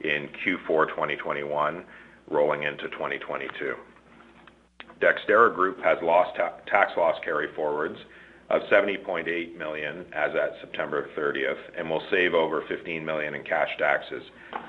in 0.03 0.29
Q4 0.45 0.89
2021 0.89 1.85
rolling 2.31 2.63
into 2.63 2.89
2022. 2.89 3.75
Dexterra 5.01 5.55
Group 5.55 5.79
has 5.83 5.99
lost 6.03 6.37
tax 6.67 6.93
loss 6.97 7.17
carryforwards 7.27 7.97
of 8.51 8.63
70.8 8.63 9.57
million 9.57 10.05
as 10.13 10.33
at 10.35 10.59
September 10.61 11.09
30th 11.17 11.79
and 11.79 11.89
will 11.89 12.03
save 12.11 12.35
over 12.35 12.65
15 12.69 13.05
million 13.05 13.35
in 13.35 13.45
cash 13.45 13.71
taxes 13.79 14.23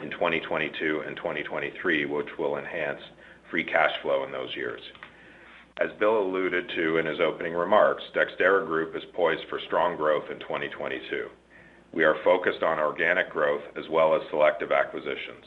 in 0.04 0.12
2022 0.12 1.04
and 1.06 1.18
2023, 1.18 2.06
which 2.06 2.28
will 2.38 2.58
enhance 2.58 3.02
free 3.50 3.64
cash 3.64 3.92
flow 4.04 4.24
in 4.24 4.32
those 4.32 4.56
years. 4.56 4.82
As 5.78 5.90
Bill 6.00 6.22
alluded 6.22 6.70
to 6.76 6.98
in 6.98 7.08
his 7.08 7.20
opening 7.20 7.54
remarks, 7.54 8.04
Dexterra 8.14 8.66
Group 8.68 8.96
is 8.96 9.04
poised 9.14 9.48
for 9.50 9.60
strong 9.66 9.98
growth 9.98 10.26
in 10.30 10.40
2022. 10.40 11.28
We 11.92 12.04
are 12.04 12.24
focused 12.24 12.62
on 12.62 12.78
organic 12.78 13.32
growth 13.32 13.64
as 13.76 13.90
well 13.90 14.16
as 14.16 14.22
selective 14.30 14.72
acquisitions. 14.72 15.46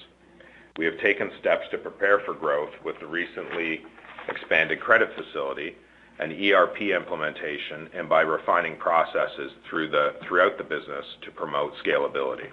We 0.77 0.87
have 0.87 0.99
taken 0.99 1.31
steps 1.39 1.67
to 1.71 1.79
prepare 1.79 2.19
for 2.27 2.35
growth 2.35 2.73
with 2.85 2.97
the 2.99 3.07
recently 3.07 3.83
expanded 4.29 4.81
credit 4.81 5.11
facility, 5.15 5.77
an 6.19 6.31
ERP 6.31 6.81
implementation, 6.83 7.89
and 7.95 8.09
by 8.09 8.21
refining 8.21 8.77
processes 8.77 9.51
throughout 9.69 10.59
the 10.59 10.65
business 10.65 11.05
to 11.23 11.31
promote 11.33 11.73
scalability. 11.85 12.49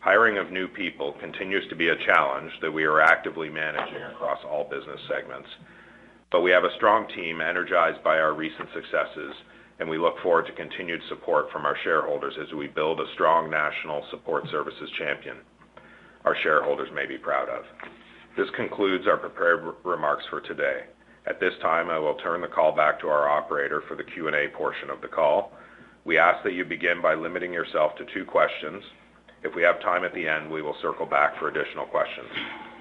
Hiring 0.00 0.38
of 0.38 0.50
new 0.50 0.68
people 0.68 1.12
continues 1.20 1.66
to 1.68 1.76
be 1.76 1.88
a 1.88 2.04
challenge 2.06 2.52
that 2.60 2.72
we 2.72 2.84
are 2.84 3.00
actively 3.00 3.48
managing 3.48 4.02
across 4.02 4.38
all 4.44 4.68
business 4.68 5.00
segments. 5.08 5.48
But 6.30 6.40
we 6.40 6.50
have 6.50 6.64
a 6.64 6.74
strong 6.76 7.06
team 7.14 7.40
energized 7.40 8.02
by 8.02 8.18
our 8.18 8.34
recent 8.34 8.68
successes, 8.74 9.34
and 9.78 9.88
we 9.88 9.98
look 9.98 10.18
forward 10.22 10.46
to 10.46 10.52
continued 10.52 11.00
support 11.08 11.50
from 11.50 11.64
our 11.64 11.76
shareholders 11.84 12.34
as 12.40 12.52
we 12.52 12.66
build 12.66 13.00
a 13.00 13.12
strong 13.14 13.48
national 13.48 14.04
support 14.10 14.44
services 14.50 14.90
champion 14.98 15.36
our 16.24 16.36
shareholders 16.42 16.88
may 16.94 17.06
be 17.06 17.18
proud 17.18 17.48
of. 17.48 17.64
This 18.36 18.48
concludes 18.56 19.06
our 19.06 19.16
prepared 19.16 19.74
remarks 19.84 20.24
for 20.30 20.40
today. 20.40 20.84
At 21.26 21.38
this 21.38 21.54
time, 21.62 21.88
I 21.88 21.98
will 21.98 22.14
turn 22.14 22.40
the 22.40 22.48
call 22.48 22.72
back 22.74 23.00
to 23.00 23.08
our 23.08 23.28
operator 23.28 23.82
for 23.86 23.94
the 23.96 24.02
Q&A 24.02 24.48
portion 24.56 24.90
of 24.90 25.00
the 25.00 25.08
call. 25.08 25.52
We 26.04 26.18
ask 26.18 26.42
that 26.42 26.54
you 26.54 26.64
begin 26.64 27.00
by 27.00 27.14
limiting 27.14 27.52
yourself 27.52 27.92
to 27.96 28.04
two 28.12 28.24
questions. 28.24 28.82
If 29.44 29.54
we 29.54 29.62
have 29.62 29.80
time 29.80 30.04
at 30.04 30.14
the 30.14 30.26
end, 30.26 30.50
we 30.50 30.62
will 30.62 30.76
circle 30.82 31.06
back 31.06 31.38
for 31.38 31.48
additional 31.48 31.86
questions. 31.86 32.28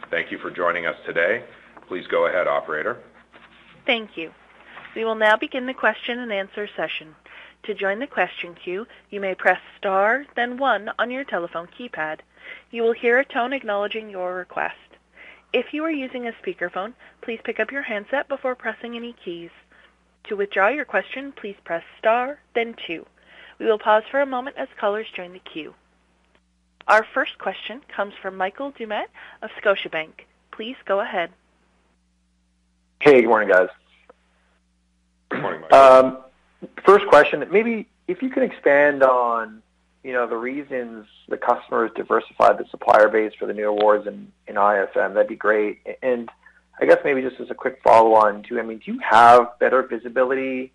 Thank 0.10 0.32
you 0.32 0.40
for 0.40 0.50
joining 0.50 0.88
us 0.88 0.96
today. 1.06 1.44
Please 1.88 2.06
go 2.08 2.26
ahead, 2.28 2.48
operator. 2.48 2.98
Thank 3.86 4.18
you. 4.18 4.32
We 4.96 5.06
will 5.06 5.16
now 5.16 5.38
begin 5.38 5.68
the 5.68 5.74
question-and-answer 5.74 6.68
session. 6.76 7.16
To 7.64 7.76
join 7.76 8.00
the 8.00 8.08
question 8.08 8.56
queue, 8.56 8.88
you 9.12 9.22
may 9.22 9.36
press 9.36 9.60
star 9.78 10.26
then 10.36 10.58
one 10.58 10.90
on 10.98 11.12
your 11.12 11.24
telephone 11.24 11.68
keypad. 11.68 12.20
You 12.72 12.82
will 12.82 12.94
hear 12.94 13.20
a 13.20 13.26
tone 13.26 13.54
acknowledging 13.54 14.10
your 14.10 14.36
request. 14.36 14.76
If 15.54 15.74
you 15.74 15.84
are 15.84 15.92
using 15.92 16.28
a 16.28 16.32
speakerphone, 16.32 16.94
please 17.22 17.40
pick 17.44 17.60
up 17.60 17.72
your 17.72 17.82
handset 17.82 18.30
before 18.30 18.56
pressing 18.56 18.96
any 18.96 19.14
keys. 19.24 19.50
To 20.26 20.36
withdraw 20.36 20.70
your 20.70 20.86
question, 20.86 21.34
please 21.34 21.56
press 21.66 21.84
star 22.00 22.40
then 22.56 22.76
two. 22.88 23.06
We 23.60 23.66
will 23.66 23.80
pause 23.80 24.04
for 24.10 24.22
a 24.22 24.26
moment 24.26 24.56
as 24.58 24.70
callers 24.80 25.08
join 25.16 25.34
the 25.34 25.40
queue. 25.40 25.74
Our 26.88 27.06
first 27.14 27.38
question 27.38 27.82
comes 27.94 28.14
from 28.22 28.38
Michael 28.38 28.72
Doumet 28.72 29.08
of 29.42 29.50
Scotiabank. 29.62 30.26
Please 30.52 30.76
go 30.86 31.02
ahead. 31.02 31.32
Hey, 33.00 33.22
good 33.22 33.28
morning, 33.28 33.50
guys. 33.50 33.70
Good 35.30 35.42
morning, 35.42 35.62
Michael. 35.62 35.78
Um, 35.78 36.18
first 36.86 37.08
question, 37.08 37.44
maybe 37.52 37.88
if 38.08 38.22
you 38.22 38.30
can 38.30 38.44
expand 38.44 39.04
on, 39.04 39.62
you 40.04 40.14
know, 40.14 40.28
the 40.28 40.38
reasons 40.38 41.06
the 41.30 41.38
customers 41.38 41.92
diversified 41.96 42.58
the 42.58 42.66
supplier 42.72 43.08
base 43.08 43.34
for 43.38 43.46
the 43.46 43.54
new 43.54 43.70
awards 43.70 44.08
in 44.08 44.32
in 44.48 44.56
IFM, 44.56 45.14
that'd 45.14 45.28
be 45.28 45.36
great. 45.36 45.80
And 46.02 46.30
I 46.82 46.86
guess 46.86 46.98
maybe 47.04 47.22
just 47.22 47.40
as 47.40 47.52
a 47.52 47.56
quick 47.56 47.80
follow-on 47.84 48.44
too, 48.44 48.60
I 48.60 48.64
mean, 48.64 48.82
do 48.84 48.94
you 48.94 49.00
have 49.00 49.60
better 49.60 49.84
visibility 49.84 50.72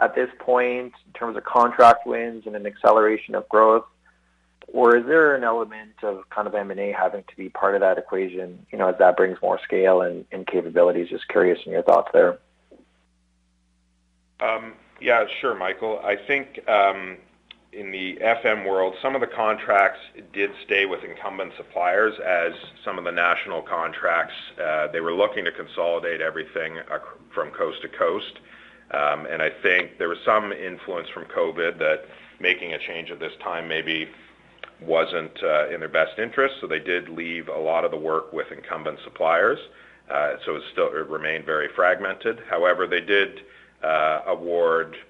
at 0.00 0.14
this 0.14 0.28
point 0.38 0.92
in 1.06 1.12
terms 1.14 1.36
of 1.36 1.44
contract 1.44 2.06
wins 2.06 2.46
and 2.46 2.54
an 2.54 2.66
acceleration 2.66 3.34
of 3.34 3.48
growth? 3.48 3.84
Or 4.68 4.96
is 4.96 5.06
there 5.06 5.34
an 5.34 5.44
element 5.44 5.94
of 6.02 6.28
kind 6.30 6.46
of 6.48 6.54
M&A 6.54 6.92
having 6.92 7.24
to 7.28 7.36
be 7.36 7.48
part 7.48 7.74
of 7.74 7.80
that 7.80 7.98
equation, 7.98 8.66
you 8.70 8.78
know, 8.78 8.88
as 8.88 8.98
that 8.98 9.16
brings 9.16 9.40
more 9.40 9.60
scale 9.62 10.02
and 10.02 10.24
and 10.32 10.46
capabilities? 10.46 11.08
Just 11.08 11.28
curious 11.28 11.58
in 11.66 11.72
your 11.72 11.82
thoughts 11.82 12.10
there. 12.12 12.38
Um, 14.40 14.74
Yeah, 15.00 15.24
sure, 15.40 15.54
Michael. 15.54 16.00
I 16.02 16.16
think 16.16 16.60
in 17.72 17.90
the 17.90 18.16
FM 18.22 18.66
world, 18.66 18.94
some 19.02 19.14
of 19.14 19.20
the 19.20 19.26
contracts 19.26 20.00
did 20.32 20.50
stay 20.64 20.86
with 20.86 21.04
incumbent 21.04 21.52
suppliers 21.56 22.14
as 22.24 22.52
some 22.84 22.98
of 22.98 23.04
the 23.04 23.12
national 23.12 23.62
contracts 23.62 24.34
uh, 24.62 24.88
they 24.88 25.00
were 25.00 25.12
looking 25.12 25.44
to 25.44 25.52
consolidate 25.52 26.20
everything 26.20 26.78
from 27.34 27.50
coast 27.50 27.82
to 27.82 27.88
coast. 27.88 28.38
Um 28.92 29.26
and 29.26 29.42
I 29.42 29.50
think 29.62 29.98
there 29.98 30.08
was 30.08 30.18
some 30.24 30.52
influence 30.52 31.08
from 31.08 31.24
COVID 31.24 31.78
that 31.78 32.04
making 32.40 32.72
a 32.72 32.78
change 32.78 33.10
at 33.10 33.18
this 33.18 33.32
time 33.42 33.66
maybe 33.66 34.08
wasn't 34.80 35.42
uh, 35.42 35.68
in 35.68 35.80
their 35.80 35.88
best 35.88 36.18
interest, 36.18 36.56
so 36.60 36.66
they 36.66 36.78
did 36.78 37.08
leave 37.08 37.48
a 37.48 37.58
lot 37.58 37.84
of 37.84 37.90
the 37.90 37.96
work 37.96 38.32
with 38.32 38.52
incumbent 38.52 38.98
suppliers. 39.04 39.58
Uh, 40.10 40.34
so 40.44 40.54
it 40.56 40.62
still 40.72 40.90
remained 40.90 41.44
very 41.44 41.68
fragmented. 41.74 42.40
However, 42.48 42.86
Uh, 43.82 44.34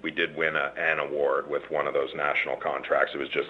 we 0.03 0.11
did 0.11 0.35
win 0.35 0.55
an 0.55 0.99
award 0.99 1.49
with 1.49 1.63
one 1.69 1.87
of 1.87 1.93
those 1.93 2.09
national 2.15 2.57
contracts. 2.57 3.13
It 3.13 3.17
was 3.17 3.29
just 3.29 3.49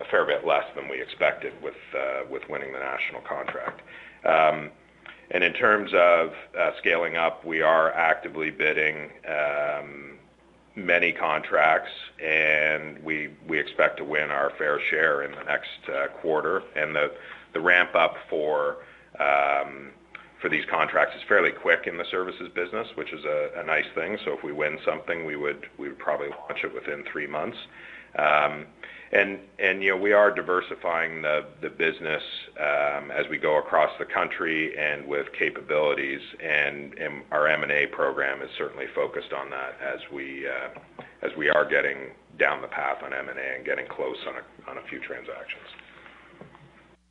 a 0.00 0.04
fair 0.10 0.24
bit 0.24 0.46
less 0.46 0.64
than 0.74 0.88
we 0.88 1.00
expected 1.00 1.52
with 1.62 1.74
uh, 1.96 2.22
with 2.30 2.42
winning 2.48 2.72
the 2.72 2.78
national 2.78 3.20
contract. 3.22 3.82
Um 4.24 4.70
and 5.32 5.42
in 5.42 5.54
terms 5.54 5.90
of 5.94 6.32
uh, 6.58 6.72
scaling 6.78 7.16
up, 7.16 7.44
we 7.44 7.62
are 7.62 7.90
actively 7.92 8.50
bidding 8.50 9.10
um, 9.26 10.18
many 10.76 11.10
contracts, 11.10 11.90
and 12.22 13.02
we 13.02 13.30
we 13.48 13.58
expect 13.58 13.96
to 13.96 14.04
win 14.04 14.30
our 14.30 14.52
fair 14.58 14.78
share 14.90 15.22
in 15.22 15.32
the 15.32 15.42
next 15.44 15.70
quarter. 16.20 16.62
And 16.76 16.94
the 16.94 17.12
the 17.54 17.60
ramp 17.60 17.94
up 17.94 18.16
for 18.28 18.84
um, 19.18 19.92
these 20.48 20.64
contracts 20.70 21.14
is 21.16 21.22
fairly 21.28 21.50
quick 21.50 21.86
in 21.86 21.96
the 21.96 22.04
services 22.10 22.48
business, 22.54 22.88
which 22.96 23.12
is 23.12 23.24
a 23.24 23.62
nice 23.64 23.86
thing. 23.94 24.18
So 24.24 24.32
if 24.32 24.42
we 24.42 24.52
win 24.52 24.78
something, 24.84 25.24
we 25.24 25.36
would 25.36 25.66
probably 25.98 26.28
launch 26.28 26.64
it 26.64 26.74
within 26.74 27.04
three 27.10 27.26
months. 27.26 27.58
Um, 28.18 28.66
and 29.12 29.82
you 29.82 29.90
know, 29.90 29.96
we 29.96 30.12
are 30.12 30.30
diversifying 30.30 31.22
the 31.22 31.44
business 31.76 32.22
um, 32.58 33.10
as 33.10 33.28
we 33.28 33.36
go 33.36 33.58
across 33.58 33.90
the 33.98 34.06
country 34.06 34.76
and 34.78 35.06
with 35.06 35.26
capabilities, 35.38 36.20
and 36.42 36.94
our 37.30 37.46
M&A 37.48 37.86
program 37.86 38.40
is 38.42 38.48
certainly 38.56 38.86
focused 38.94 39.32
on 39.32 39.50
that 39.50 39.76
as 39.82 40.00
we 40.12 40.46
uh, 40.48 41.54
are 41.54 41.68
getting 41.68 42.12
down 42.38 42.62
the 42.62 42.68
path 42.68 43.02
on 43.02 43.12
M&A 43.12 43.56
and 43.56 43.64
getting 43.64 43.86
close 43.86 44.16
on 44.66 44.78
a 44.78 44.88
few 44.88 44.98
transactions. 44.98 45.68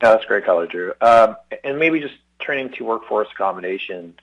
Yeah, 0.02 0.14
that's 0.14 0.26
great 0.26 0.44
color, 0.44 0.66
Drew. 0.66 0.94
Um, 1.02 1.36
and 1.64 1.78
maybe 1.78 2.00
just 2.00 2.16
turning 2.42 2.72
to 2.74 2.84
workforce 2.84 3.28
accommodation. 3.34 4.16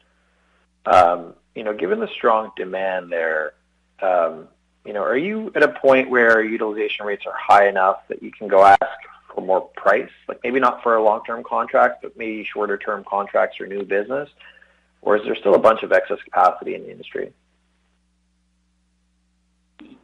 Um, 0.87 1.35
you 1.55 1.65
know, 1.65 1.75
given 1.75 2.01
the 2.01 2.09
strong 2.09 2.53
demand 2.57 3.11
there, 3.11 3.55
um, 4.01 4.49
you 4.85 4.93
know, 4.93 5.03
are 5.03 5.17
you 5.17 5.53
at 5.55 5.63
a 5.63 5.69
point 5.69 6.09
where 6.09 6.43
utilization 6.43 7.05
rates 7.05 7.25
are 7.27 7.35
high 7.37 7.69
enough 7.69 8.07
that 8.09 8.23
you 8.23 8.31
can 8.31 8.49
go 8.49 8.65
ask 8.65 8.81
for 9.35 9.43
more 9.43 9.61
price? 9.77 10.11
Like, 10.29 10.41
maybe 10.43 10.61
not 10.61 10.83
for 10.83 10.97
a 10.97 11.03
long-term 11.03 11.45
contract, 11.45 12.03
but 12.03 12.17
maybe 12.17 12.45
shorter 12.45 12.79
term 12.79 13.05
contracts 13.05 13.61
or 13.61 13.67
new 13.67 13.83
business? 13.83 14.29
Or 15.03 15.17
is 15.17 15.25
there 15.25 15.37
still 15.37 15.55
a 15.55 15.59
bunch 15.59 15.83
of 15.83 15.93
excess 15.93 16.19
capacity 16.25 16.75
in 16.75 16.83
the 16.83 16.91
industry? 16.91 17.33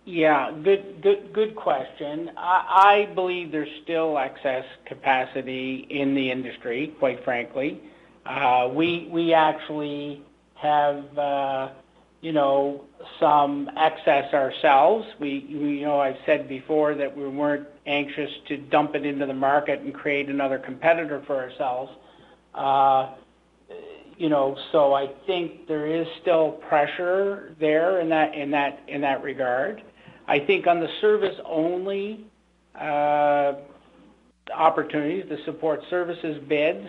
Yeah. 0.04 0.52
Good 0.52 1.02
good 1.02 1.32
good 1.32 1.56
question. 1.56 2.30
I 2.36 3.08
believe 3.14 3.50
there's 3.50 3.68
still 3.82 4.18
excess 4.18 4.64
capacity 4.86 5.86
in 5.88 6.14
the 6.14 6.30
industry, 6.30 6.94
quite 6.98 7.24
frankly. 7.24 7.80
Uh, 8.26 8.70
we 8.72 9.08
we 9.10 9.34
actually 9.34 10.22
have, 10.54 11.18
uh, 11.18 11.68
you 12.20 12.32
know, 12.32 12.84
some 13.20 13.70
excess 13.76 14.32
ourselves. 14.32 15.06
We 15.20 15.44
You 15.48 15.82
know, 15.82 16.00
I've 16.00 16.16
said 16.24 16.48
before 16.48 16.94
that 16.94 17.14
we 17.16 17.28
weren't 17.28 17.68
anxious 17.86 18.30
to 18.48 18.56
dump 18.56 18.94
it 18.94 19.04
into 19.04 19.26
the 19.26 19.34
market 19.34 19.80
and 19.80 19.92
create 19.92 20.28
another 20.30 20.58
competitor 20.58 21.22
for 21.26 21.36
ourselves. 21.36 21.92
Uh, 22.54 23.14
you 24.16 24.28
know, 24.28 24.56
so 24.72 24.94
I 24.94 25.08
think 25.26 25.66
there 25.66 25.86
is 25.86 26.06
still 26.22 26.52
pressure 26.52 27.54
there 27.58 28.00
in 28.00 28.08
that 28.08 29.22
regard. 29.22 29.82
I 30.26 30.38
think 30.38 30.66
on 30.66 30.80
the 30.80 30.88
service-only 31.00 32.24
opportunities, 34.54 35.28
the 35.28 35.38
support 35.44 35.82
services 35.90 36.40
bids, 36.48 36.88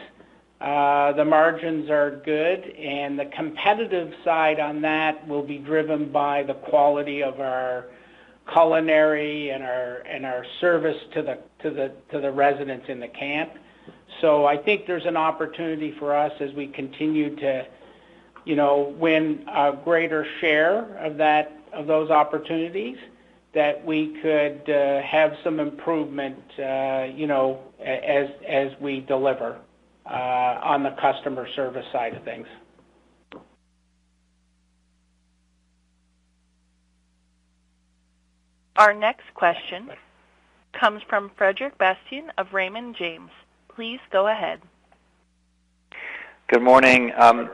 Uh, 0.66 1.12
the 1.12 1.24
margins 1.24 1.92
are 1.92 2.20
good, 2.26 2.76
and 2.76 3.20
the 3.20 3.26
competitive 3.26 4.12
side 4.24 4.60
on 4.60 4.82
that 4.82 5.28
will 5.28 5.44
be 5.44 5.60
driven 5.60 6.12
by 6.12 6.42
the 6.42 6.56
quality 6.56 7.22
of 7.22 7.40
our 7.40 7.86
culinary 8.52 9.52
and 9.52 9.64
our 9.64 9.98
and 10.08 10.26
our 10.26 10.44
service 10.60 10.98
to 11.14 11.22
the 11.22 11.38
to 11.62 11.70
the 11.70 11.92
to 12.12 12.20
the 12.20 12.32
residents 12.32 12.88
in 12.90 13.00
the 13.00 13.08
camp. 13.08 13.52
So 14.22 14.48
I 14.48 14.58
think 14.58 14.88
there's 14.88 15.06
an 15.06 15.18
opportunity 15.18 15.94
for 16.00 16.16
us 16.16 16.32
as 16.40 16.52
we 16.54 16.66
continue 16.66 17.36
to, 17.36 17.68
you 18.46 18.56
know, 18.56 18.96
win 18.98 19.46
a 19.48 19.78
greater 19.84 20.26
share 20.42 20.98
of 20.98 21.18
that, 21.18 21.52
of 21.74 21.86
those 21.86 22.10
opportunities, 22.10 22.98
that 23.54 23.86
we 23.86 24.18
could 24.20 24.68
uh, 24.68 25.04
have 25.04 25.34
some 25.44 25.60
improvement, 25.60 26.40
uh, 26.58 27.04
you 27.14 27.28
know, 27.28 27.60
as 27.80 28.30
as 28.48 28.72
we 28.82 29.02
deliver 29.02 29.60
on 30.06 30.84
the 30.84 30.92
customer 31.02 31.48
service 31.56 31.86
side 31.92 32.14
of 32.16 32.24
things. 32.24 32.48
Our 38.78 38.94
next 38.94 39.34
question 39.34 39.90
comes 40.74 41.02
from 41.08 41.32
Frederic 41.38 41.78
Bastien 41.78 42.32
of 42.38 42.54
Raymond 42.54 42.98
James. 42.98 43.32
Please 43.74 44.00
go 44.12 44.28
ahead. 44.28 44.62
Good 46.48 46.62
morning. 46.62 47.14
Um, 47.18 47.52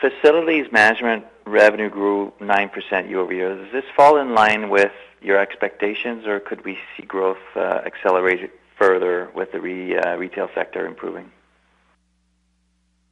facilities 0.00 0.70
management 0.70 1.24
revenue 1.46 1.90
grew 1.90 2.32
9% 2.40 3.08
year-over-year. 3.08 3.56
Does 3.56 3.72
this 3.72 3.84
fall 3.96 4.18
in 4.18 4.34
line 4.34 4.70
with 4.70 4.92
your 5.20 5.38
expectations, 5.38 6.26
or 6.26 6.38
could 6.38 6.64
we 6.64 6.78
see 6.96 7.02
growth 7.02 7.36
uh, 7.56 7.80
accelerate 7.84 8.52
further 8.78 9.30
with 9.34 9.50
the 9.50 9.60
re, 9.60 9.98
uh, 9.98 10.16
retail 10.16 10.48
sector 10.54 10.86
improving? 10.86 11.30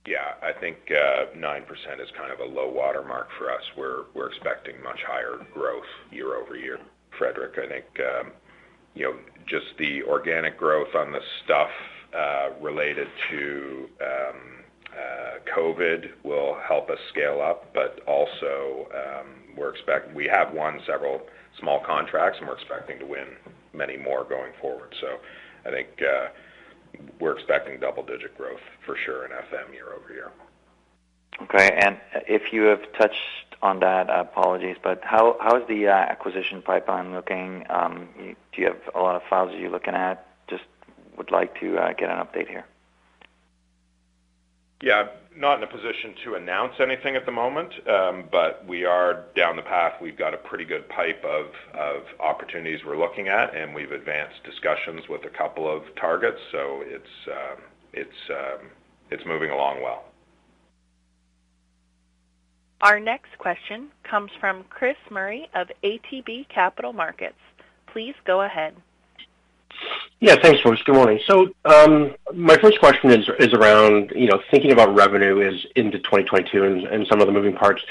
Yeah, 0.09 0.40
I 0.42 0.59
think 0.59 0.79
uh, 0.90 1.37
9% 1.37 2.01
is 2.01 2.09
kind 2.16 2.33
of 2.33 2.40
a 2.40 2.44
low 2.51 2.71
water 2.71 3.05
mark 3.07 3.29
for 3.37 3.53
us. 3.53 3.61
We're 3.77 4.27
expecting 4.27 4.83
much 4.83 5.01
higher 5.07 5.37
growth 5.53 5.85
year-over-year. 6.11 6.79
Frederic, 7.18 7.59
I 7.59 7.68
think, 7.68 7.85
um, 8.01 8.33
you 8.94 9.05
know, 9.05 9.14
just 9.47 9.66
the 9.79 10.03
organic 10.05 10.57
growth 10.57 10.94
on 10.94 11.12
the 11.12 11.21
stuff 11.44 11.68
uh, 12.16 12.49
related 12.59 13.07
to 13.31 13.88
um, 14.01 14.40
uh, 14.97 15.55
COVID 15.55 16.07
will 16.25 16.57
help 16.66 16.88
us 16.88 16.99
scale 17.12 17.42
up, 17.42 17.75
but 17.75 18.01
also, 18.07 18.88
um, 18.94 19.27
we 20.14 20.25
have 20.33 20.55
won 20.55 20.81
several 20.87 21.21
small 21.61 21.83
contracts, 21.85 22.38
and 22.38 22.49
we're 22.49 22.55
expecting 22.55 22.99
to 22.99 23.05
win 23.05 23.27
many 23.75 23.99
more 23.99 24.25
going 24.25 24.53
forward. 24.59 24.94
So 25.03 25.18
I 25.66 25.71
think 25.71 25.88
uh, 26.01 26.29
we're 27.20 27.33
expecting 27.33 27.79
double-digit 27.81 28.37
growth 28.37 28.61
for 28.85 28.96
sure 28.96 29.24
in 29.24 29.31
FM 29.31 29.72
year-over-year. 29.72 30.31
Okay. 31.42 31.70
and 31.81 31.98
If 32.27 32.53
you 32.53 32.62
have 32.62 32.81
touched 32.92 33.57
on 33.62 33.81
that, 33.81 34.09
apologies, 34.11 34.77
but 34.83 35.03
how 35.05 35.37
is 35.57 35.66
the 35.68 35.88
uh, 35.88 35.92
acquisition 35.92 36.62
pipeline 36.62 37.12
looking? 37.12 37.64
Um, 37.70 38.09
do 38.18 38.61
you 38.61 38.66
have 38.66 38.81
a 38.94 39.01
lot 39.01 39.16
of 39.16 39.22
files 39.29 39.53
you're 39.59 39.70
looking 39.70 39.94
at? 39.94 40.27
Just 40.48 40.64
would 41.16 41.31
like 41.31 41.59
to 41.61 41.74
get 41.98 42.11
an 42.11 42.18
update 42.18 42.48
here. 42.48 42.64
Yeah, 44.81 45.09
not 45.38 45.59
in 45.59 45.64
a 45.64 45.66
position 45.66 46.14
to 46.24 46.35
announce 46.35 46.74
anything 46.81 47.16
at 47.16 47.24
the 47.24 47.33
moment, 47.33 47.72
um, 47.88 48.24
but 48.31 48.66
we 48.66 48.85
are 48.85 49.24
down 49.37 49.57
the 49.57 49.62
path. 49.62 49.94
We've 50.03 50.18
got 50.18 50.35
a 50.35 50.38
pretty 50.38 50.64
good 50.64 50.88
pipe 50.88 51.24
of 51.24 51.46
opportunities 52.20 52.81
we're 52.85 52.98
looking 52.98 53.29
at, 53.29 53.55
and 53.55 53.74
we've 53.74 53.92
advanced 53.92 54.42
discussions 54.44 55.03
with 55.09 55.24
a 55.24 55.31
couple 55.37 55.70
of 55.70 55.83
targets, 56.01 56.38
so 56.53 56.83
it's 56.85 58.31
um, 58.31 58.70
moving 59.27 59.51
along 59.51 59.83
well. 59.83 60.05
Our 62.81 63.01
next 63.01 63.37
question 63.38 63.88
comes 64.09 64.31
from 64.38 64.64
Chris 64.70 64.96
Murray 65.11 65.48
of 65.55 65.68
ATB 65.83 66.48
Capital 66.48 66.92
Markets. 66.92 67.35
Please 67.92 68.14
go 68.24 68.42
ahead. 68.42 68.74
Yeah, 70.21 70.37
thanks, 70.43 70.61
folks. 70.62 70.83
Good 70.83 70.95
morning. 70.95 71.21
So, 71.27 71.49
um, 71.64 72.14
my 72.35 72.57
first 72.57 72.81
question 72.81 73.11
is 73.11 73.29
is 73.38 73.53
around, 73.53 74.12
you 74.17 74.27
know, 74.27 74.43
thinking 74.51 74.73
about 74.73 74.95
revenue 74.95 75.41
is 75.41 75.64
into 75.77 75.99
2022 75.99 76.87
and 76.91 77.07
some 77.07 77.21
of 77.21 77.27
the 77.27 77.33
moving 77.33 77.55
parts. 77.55 77.83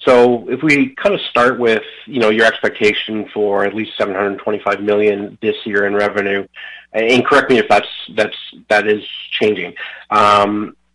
So 0.00 0.48
if 0.48 0.62
we 0.62 0.94
kind 0.96 1.14
of 1.14 1.20
start 1.22 1.58
with, 1.58 1.82
you 2.06 2.20
know, 2.20 2.28
your 2.28 2.46
expectation 2.46 3.28
for 3.32 3.64
at 3.64 3.74
least 3.74 3.96
725 3.96 4.82
million 4.82 5.38
this 5.40 5.56
year 5.64 5.86
in 5.86 5.94
revenue, 5.94 6.46
and 6.92 7.24
correct 7.24 7.50
me 7.50 7.58
if 7.58 7.68
that's 7.68 7.88
that's 8.14 8.36
that 8.68 8.86
is 8.86 9.06
changing. 9.30 9.74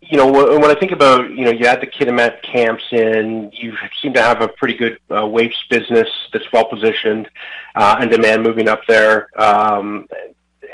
You 0.02 0.18
know, 0.18 0.32
when 0.32 0.66
I 0.66 0.76
think 0.76 0.92
about, 0.92 1.30
you 1.30 1.46
know, 1.46 1.52
you 1.52 1.68
had 1.68 1.80
the 1.80 1.88
Kitimat 1.88 2.42
camps 2.42 2.84
in, 2.92 3.52
you 3.54 3.78
seem 4.02 4.14
to 4.14 4.22
have 4.22 4.42
a 4.42 4.48
pretty 4.48 4.74
good 4.74 4.98
uh, 5.10 5.22
WAFES 5.22 5.70
business 5.70 6.10
that's 6.34 6.52
well 6.52 6.66
positioned, 6.66 7.30
uh, 7.76 7.98
and 8.00 8.10
demand 8.10 8.42
moving 8.42 8.68
up 8.68 8.82
there. 8.88 9.28
Um, 9.40 10.08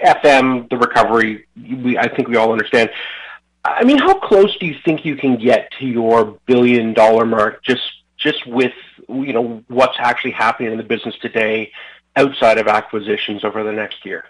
FM, 0.03 0.69
the 0.69 0.77
recovery, 0.77 1.45
we, 1.55 1.97
I 1.97 2.07
think 2.07 2.29
we 2.29 2.37
all 2.37 2.51
understand. 2.51 2.89
I 3.65 3.83
mean, 3.83 3.97
how 3.97 4.17
close 4.17 4.55
do 4.57 4.65
you 4.65 4.75
think 4.85 5.03
you 5.03 5.17
can 5.17 5.37
get 5.37 5.71
to 5.79 5.85
your 5.85 6.37
billion-dollar 6.45 7.25
mark 7.25 7.63
just 7.63 7.81
just 8.17 8.47
with, 8.47 8.73
you 9.09 9.33
know, 9.33 9.63
what's 9.67 9.97
actually 9.99 10.31
happening 10.31 10.71
in 10.71 10.77
the 10.77 10.83
business 10.83 11.15
today 11.21 11.71
outside 12.15 12.57
of 12.57 12.67
acquisitions 12.67 13.43
over 13.43 13.63
the 13.63 13.71
next 13.71 14.05
year? 14.05 14.25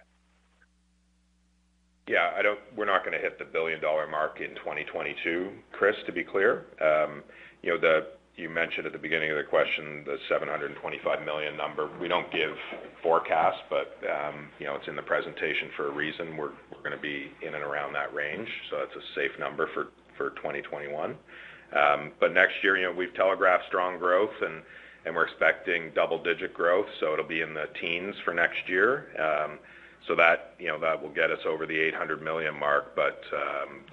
Yeah, 2.07 2.31
I 2.37 2.41
don't. 2.41 2.59
We're 2.75 2.85
not 2.85 3.03
gonna 3.03 3.19
hit 3.19 3.37
the 3.37 3.45
billion-dollar 3.45 4.07
mark 4.07 4.39
in 4.39 4.55
2022, 4.55 5.51
Chris, 5.73 5.95
to 6.05 6.13
be 6.13 6.23
clear. 6.23 6.65
Um, 6.79 7.23
you 7.61 7.71
know, 7.71 7.79
the 7.79 8.15
you 8.37 8.49
mentioned 8.49 8.85
at 8.85 8.93
the 8.93 8.99
beginning 8.99 9.31
of 9.31 9.37
the 9.37 9.43
question 9.43 10.03
the 10.05 10.15
725 10.29 11.25
million 11.25 11.57
number. 11.57 11.89
We 11.99 12.07
don't 12.07 12.31
give 12.31 12.55
forecasts, 13.03 13.59
but 13.69 13.97
um, 14.07 14.47
you 14.59 14.67
know, 14.67 14.75
it's 14.75 14.87
in 14.87 14.95
the 14.95 15.01
presentation 15.01 15.69
for 15.75 15.89
a 15.89 15.91
reason. 15.91 16.37
We're 16.37 16.51
gonna 16.81 17.01
be 17.01 17.31
in 17.45 17.55
and 17.55 17.63
around 17.63 17.93
that 17.93 18.13
range, 18.13 18.47
so 18.69 18.77
that's 18.77 18.95
a 18.95 19.05
safe 19.15 19.37
number 19.39 19.69
for 19.73 20.29
2021. 20.39 21.17
Um, 21.75 22.11
but 22.21 22.33
next 22.33 22.53
year, 22.63 22.77
you 22.77 22.87
know, 22.87 22.93
we've 22.95 23.13
telegraphed 23.15 23.65
strong 23.67 23.99
growth 23.99 24.33
and 24.41 24.63
we're 25.15 25.25
expecting 25.25 25.91
double-digit 25.95 26.53
growth, 26.53 26.85
so 26.99 27.13
it'll 27.13 27.27
be 27.27 27.41
in 27.41 27.53
the 27.53 27.65
teens 27.79 28.13
for 28.25 28.33
next 28.33 28.59
year. 28.67 29.07
Um, 30.07 30.15
so 30.15 30.15
that, 30.15 30.55
you 30.59 30.67
know, 30.67 30.79
that 30.79 31.01
will 31.01 31.13
get 31.13 31.31
us 31.31 31.39
over 31.45 31.65
the 31.65 31.77
800 31.77 32.21
million 32.21 32.57
mark, 32.57 32.95
but 32.95 33.21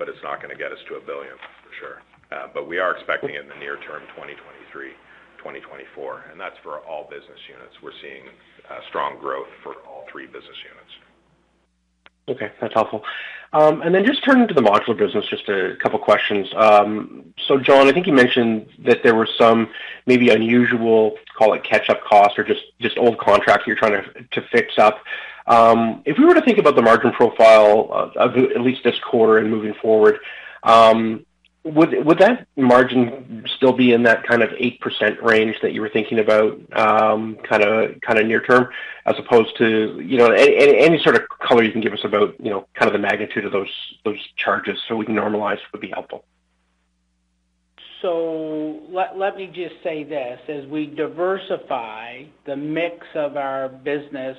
it's 0.08 0.22
not 0.22 0.40
gonna 0.40 0.54
get 0.54 0.72
us 0.72 0.78
to 0.88 0.94
a 0.94 0.98
1 0.98 1.06
billion, 1.06 1.34
for 1.36 1.74
sure. 1.78 2.02
Uh, 2.32 2.48
but 2.52 2.68
we 2.68 2.78
are 2.78 2.96
expecting 2.96 3.34
it 3.34 3.42
in 3.42 3.48
the 3.48 3.56
near 3.56 3.76
term, 3.76 4.02
2023, 4.16 4.90
2024, 5.38 6.24
and 6.30 6.40
that's 6.40 6.56
for 6.62 6.78
all 6.80 7.08
business 7.10 7.38
units. 7.48 7.74
We're 7.82 7.92
seeing 8.00 8.28
uh, 8.70 8.80
strong 8.88 9.18
growth 9.18 9.48
for 9.62 9.74
all 9.86 10.04
three 10.10 10.26
business 10.26 10.56
units. 10.64 10.92
Okay, 12.26 12.50
that's 12.60 12.72
helpful. 12.72 13.04
Um, 13.52 13.82
and 13.82 13.94
then 13.94 14.04
just 14.04 14.24
turning 14.24 14.48
to 14.48 14.54
the 14.54 14.62
modular 14.62 14.96
business, 14.96 15.26
just 15.28 15.48
a 15.48 15.76
couple 15.80 15.98
questions. 15.98 16.48
Um, 16.56 17.34
so, 17.46 17.58
John, 17.58 17.86
I 17.86 17.92
think 17.92 18.06
you 18.06 18.14
mentioned 18.14 18.66
that 18.86 19.02
there 19.02 19.14
were 19.14 19.28
some 19.38 19.68
maybe 20.06 20.30
unusual, 20.30 21.16
call 21.36 21.52
it 21.52 21.62
catch-up 21.62 22.02
costs 22.02 22.38
or 22.38 22.44
just 22.44 22.62
just 22.80 22.96
old 22.96 23.18
contracts 23.18 23.66
you're 23.66 23.76
trying 23.76 24.02
to 24.02 24.40
to 24.40 24.48
fix 24.50 24.78
up. 24.78 25.04
Um, 25.46 26.02
if 26.04 26.18
we 26.18 26.24
were 26.24 26.34
to 26.34 26.42
think 26.42 26.58
about 26.58 26.76
the 26.76 26.82
margin 26.82 27.12
profile 27.12 28.12
of 28.16 28.36
at 28.36 28.60
least 28.60 28.82
this 28.84 28.98
quarter 29.00 29.38
and 29.38 29.50
moving 29.50 29.74
forward, 29.74 30.18
would 31.64 32.04
would 32.04 32.18
that 32.18 32.46
margin 32.56 33.44
still 33.56 33.72
be 33.72 33.92
in 33.92 34.02
that 34.02 34.26
kind 34.26 34.42
of 34.42 34.50
8% 34.50 35.22
range 35.22 35.56
that 35.62 35.72
you 35.72 35.80
were 35.80 35.88
thinking 35.88 36.18
about, 36.18 36.58
kind 36.70 37.62
of 37.62 38.00
kind 38.02 38.18
of 38.18 38.26
near 38.26 38.42
term, 38.42 38.68
as 39.06 39.14
opposed 39.18 39.56
to, 39.58 40.00
you 40.00 40.18
know, 40.18 40.30
any 40.30 40.98
sort 41.02 41.16
of 41.16 41.22
color 41.40 41.62
you 41.62 41.72
can 41.72 41.80
give 41.80 41.94
us 41.94 42.04
about, 42.04 42.34
you 42.38 42.50
know, 42.50 42.66
kind 42.74 42.88
of 42.88 42.92
the 42.92 42.98
magnitude 42.98 43.46
of 43.46 43.52
those 43.52 44.18
charges 44.36 44.78
so 44.86 44.96
we 44.96 45.06
can 45.06 45.14
normalize 45.14 45.58
would 45.72 45.80
be 45.80 45.90
helpful. 45.90 46.24
Let 48.04 49.36
me 49.36 49.46
just 49.46 49.82
say 49.82 50.04
this. 50.04 50.38
As 50.48 50.66
we 50.66 50.86
diversify 50.86 52.24
the 52.44 52.54
mix 52.54 53.06
of 53.14 53.36
our 53.36 53.68
business 53.68 54.36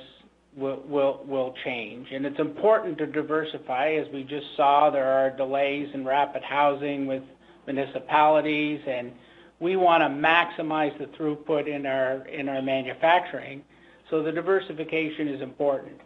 will, 0.56 0.82
will, 0.88 1.24
will 1.26 1.54
change. 1.64 2.08
And 2.12 2.24
it's 2.24 2.38
important 2.40 2.98
to 2.98 3.06
diversify. 3.06 3.92
As 3.94 4.06
we 4.12 4.22
just 4.22 4.46
saw, 4.56 4.90
there 4.90 5.06
are 5.06 5.36
delays 5.36 5.88
in 5.94 6.04
rapid 6.04 6.42
housing 6.42 7.06
with 7.06 7.22
municipalities, 7.66 8.80
and 8.88 9.12
we 9.60 9.76
want 9.76 10.02
to 10.02 10.08
maximize 10.08 10.96
the 10.98 11.06
throughput 11.18 11.68
in 11.68 11.86
our, 11.86 12.26
in 12.28 12.48
our 12.48 12.62
manufacturing. 12.62 13.62
So 14.10 14.22
the 14.22 14.32
diversification 14.32 15.28
is 15.28 15.42
important. 15.42 16.00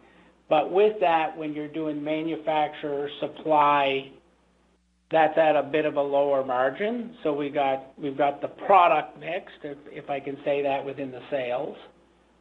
But 0.49 0.71
with 0.71 0.99
that, 0.99 1.37
when 1.37 1.53
you're 1.53 1.67
doing 1.67 2.03
manufacturer 2.03 3.09
supply, 3.19 4.11
that's 5.11 5.37
at 5.37 5.55
a 5.55 5.63
bit 5.63 5.85
of 5.85 5.95
a 5.95 6.01
lower 6.01 6.43
margin. 6.43 7.15
So 7.23 7.33
we 7.33 7.49
got, 7.49 7.97
we've 7.97 8.17
got 8.17 8.41
the 8.41 8.47
product 8.47 9.19
mix, 9.19 9.51
if, 9.63 9.77
if 9.87 10.09
I 10.09 10.19
can 10.19 10.37
say 10.43 10.61
that, 10.63 10.83
within 10.83 11.11
the 11.11 11.21
sales. 11.29 11.77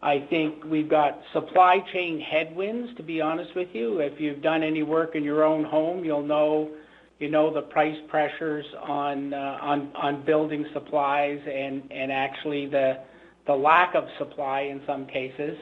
I 0.02 0.26
think 0.30 0.64
we've 0.64 0.88
got 0.88 1.20
supply 1.32 1.78
chain 1.92 2.20
headwinds, 2.20 2.96
to 2.96 3.02
be 3.02 3.20
honest 3.20 3.54
with 3.54 3.68
you. 3.72 3.98
If 4.00 4.18
you've 4.18 4.42
done 4.42 4.62
any 4.62 4.82
work 4.82 5.14
in 5.14 5.22
your 5.22 5.44
own 5.44 5.64
home, 5.64 6.04
you'll 6.04 6.26
know 6.26 6.70
you 7.18 7.30
know 7.30 7.52
the 7.52 7.60
price 7.60 7.98
pressures 8.08 8.64
on 8.82 9.34
uh, 9.34 10.22
building 10.24 10.64
supplies 10.72 11.38
and 11.46 12.10
actually 12.10 12.66
the 12.66 13.00
the 13.46 13.52
lack 13.54 13.94
of 13.94 14.04
supply 14.18 14.62
in 14.62 14.80
some 14.86 15.06
cases. 15.06 15.58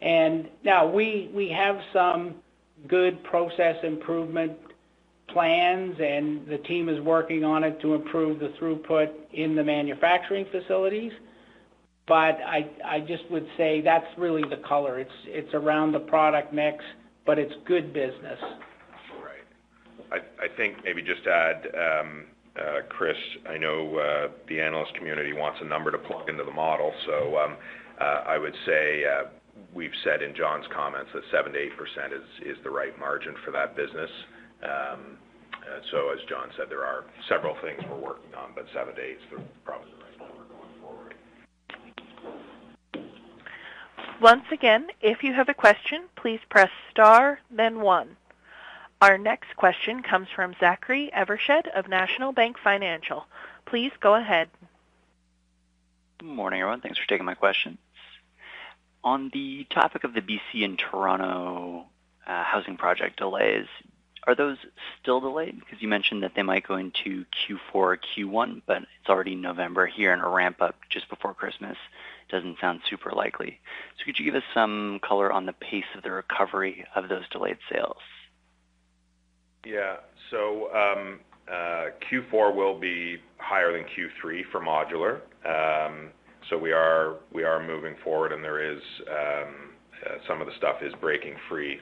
And 0.00 0.48
now 0.64 0.90
we 0.90 1.30
we 1.32 1.48
have 1.50 1.76
some 1.92 2.36
good 2.88 3.22
process 3.24 3.76
improvement 3.84 4.52
plans, 5.28 5.96
and 6.00 6.46
the 6.48 6.58
team 6.66 6.88
is 6.88 7.00
working 7.00 7.44
on 7.44 7.62
it 7.62 7.80
to 7.82 7.94
improve 7.94 8.40
the 8.40 8.48
throughput 8.60 9.12
in 9.32 9.54
the 9.54 9.62
manufacturing 9.62 10.46
facilities. 10.50 11.12
But 12.08 12.38
I 12.40 12.70
I 12.84 13.00
just 13.00 13.30
would 13.30 13.46
say 13.56 13.82
that's 13.82 14.06
really 14.16 14.42
the 14.42 14.62
color. 14.66 14.98
It's 14.98 15.10
it's 15.26 15.52
around 15.54 15.92
the 15.92 16.00
product 16.00 16.52
mix, 16.52 16.82
but 17.26 17.38
it's 17.38 17.52
good 17.66 17.92
business. 17.92 18.38
Right. 20.10 20.24
I 20.40 20.56
think 20.56 20.76
maybe 20.84 21.02
just 21.02 21.22
to 21.24 21.30
add, 21.30 21.66
um, 21.76 22.24
uh, 22.56 22.80
Chris, 22.88 23.16
I 23.48 23.58
know 23.58 23.98
uh, 23.98 24.28
the 24.48 24.58
analyst 24.58 24.94
community 24.94 25.34
wants 25.34 25.58
a 25.60 25.66
number 25.66 25.90
to 25.90 25.98
plug 25.98 26.30
into 26.30 26.44
the 26.44 26.50
model. 26.50 26.92
So 27.06 27.36
um, 27.36 27.56
uh, 28.00 28.04
I 28.26 28.38
would 28.38 28.54
say 28.64 29.04
we've 29.74 29.94
said 30.04 30.22
in 30.22 30.34
John's 30.34 30.66
comments 30.74 31.10
that 31.14 31.22
7%-8% 31.32 32.14
is 32.42 32.56
the 32.64 32.70
right 32.70 32.98
margin 32.98 33.34
for 33.44 33.50
that 33.50 33.76
business. 33.76 34.10
Um, 34.62 35.18
so 35.92 36.10
as 36.10 36.18
John 36.28 36.48
said, 36.56 36.66
there 36.70 36.84
are 36.84 37.04
several 37.28 37.54
things 37.62 37.80
we're 37.90 38.00
working 38.00 38.34
on, 38.34 38.52
but 38.54 38.64
7%-8% 38.74 38.88
is 39.12 39.20
probably 39.64 39.90
the 39.92 40.04
right 40.04 40.18
number 40.18 40.44
going 40.48 40.74
forward. 40.80 41.14
Once 44.20 44.44
again, 44.50 44.88
if 45.00 45.22
you 45.22 45.32
have 45.32 45.48
a 45.48 45.54
question, 45.54 46.02
please 46.16 46.40
press 46.50 46.70
star 46.90 47.38
then 47.50 47.80
one. 47.80 48.16
Our 49.00 49.16
next 49.16 49.54
question 49.56 50.02
comes 50.02 50.26
from 50.34 50.56
Zachary 50.58 51.08
Evershed 51.14 51.68
of 51.68 51.88
National 51.88 52.32
Bank 52.32 52.56
Financial. 52.58 53.26
Please 53.64 53.92
go 54.00 54.16
ahead. 54.16 54.48
Good 56.18 56.28
morning, 56.28 56.60
everyone. 56.60 56.80
Thanks 56.80 56.98
for 56.98 57.06
taking 57.06 57.26
my 57.26 57.34
questions. 57.34 57.78
On 59.04 59.30
the 59.32 59.64
topic 59.70 60.02
of 60.02 60.14
the 60.14 60.20
BC 60.20 60.64
and 60.64 60.76
Toronto 60.76 61.86
uh, 62.26 62.42
housing 62.42 62.76
project 62.76 63.18
delays, 63.18 63.66
are 64.26 64.34
those 64.34 64.56
still 65.00 65.20
delayed? 65.20 65.58
Because 65.58 65.80
you 65.80 65.88
mentioned 65.88 66.22
that 66.22 66.32
they 66.34 66.42
might 66.42 66.66
go 66.66 66.76
into 66.76 67.24
Q4 67.48 67.58
or 67.74 67.98
Q1, 67.98 68.62
but 68.66 68.78
it's 68.78 69.08
already 69.08 69.34
November 69.34 69.86
here, 69.86 70.12
and 70.12 70.22
a 70.22 70.28
ramp-up 70.28 70.76
just 70.90 71.08
before 71.08 71.34
Christmas 71.34 71.76
doesn't 72.30 72.58
sound 72.60 72.80
super 72.88 73.12
likely. 73.12 73.58
So 73.98 74.04
could 74.04 74.18
you 74.18 74.24
give 74.24 74.34
us 74.34 74.42
some 74.52 75.00
color 75.02 75.32
on 75.32 75.46
the 75.46 75.52
pace 75.54 75.84
of 75.96 76.02
the 76.02 76.10
recovery 76.10 76.84
of 76.94 77.08
those 77.08 77.28
delayed 77.30 77.58
sales? 77.72 77.96
Yeah. 79.64 79.96
So, 80.30 80.70
um, 80.74 81.20
uh, 81.50 81.86
Q4 82.10 82.54
will 82.54 82.78
be 82.78 83.16
higher 83.38 83.72
than 83.72 83.84
Q3 83.84 84.42
for 84.52 84.60
modular. 84.60 85.20
Um, 85.46 86.10
so 86.50 86.58
we 86.58 86.72
are 86.72 87.18
moving 87.66 87.94
forward, 88.02 88.32
and 88.32 88.42
there 88.42 88.62
is 88.62 88.80
um, 89.10 89.54
uh, 90.04 90.14
some 90.26 90.40
of 90.40 90.46
the 90.46 90.54
stuff 90.56 90.76
is 90.82 90.92
breaking 91.00 91.34
free. 91.48 91.78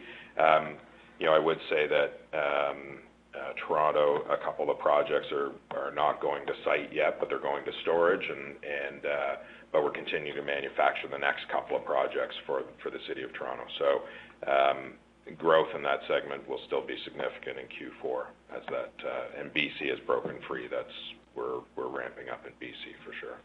You 1.19 1.27
know, 1.27 1.35
I 1.35 1.39
would 1.39 1.59
say 1.71 1.87
that 1.87 2.11
um, 2.37 2.99
uh, 3.35 3.53
Toronto, 3.67 4.25
a 4.31 4.37
couple 4.45 4.71
of 4.71 4.79
projects 4.79 5.29
are 5.33 5.93
not 5.95 6.21
going 6.21 6.47
to 6.47 6.53
site 6.65 6.93
yet, 6.93 7.19
but 7.19 7.29
they're 7.29 7.41
going 7.41 7.65
to 7.65 7.73
storage 7.83 8.25
and 8.29 9.05
uh, 9.05 9.37
but 9.73 9.83
we're 9.83 9.91
continuing 9.91 10.37
to 10.37 10.43
manufacture 10.45 11.09
the 11.11 11.19
next 11.19 11.49
couple 11.51 11.77
of 11.77 11.85
projects 11.85 12.35
for 12.47 12.63
the 12.85 12.99
City 13.09 13.23
of 13.23 13.33
Toronto. 13.35 13.65
So 13.79 14.51
um 14.51 14.95
growth 15.35 15.69
in 15.75 15.83
that 15.83 15.99
segment 16.07 16.49
will 16.49 16.61
still 16.67 16.87
be 16.87 16.95
significant 17.03 17.59
in 17.59 17.67
Q4 17.67 18.27
as 18.55 18.63
that 18.71 18.93
uh, 19.03 19.41
and 19.41 19.53
BC 19.53 19.91
has 19.91 19.99
broken 20.07 20.39
free. 20.47 20.69
That's 20.71 20.87
we're 21.35 21.61
we're 21.75 21.89
ramping 21.89 22.29
up 22.29 22.47
in 22.47 22.53
BC 22.63 22.95
for 23.05 23.13
sure. 23.21 23.39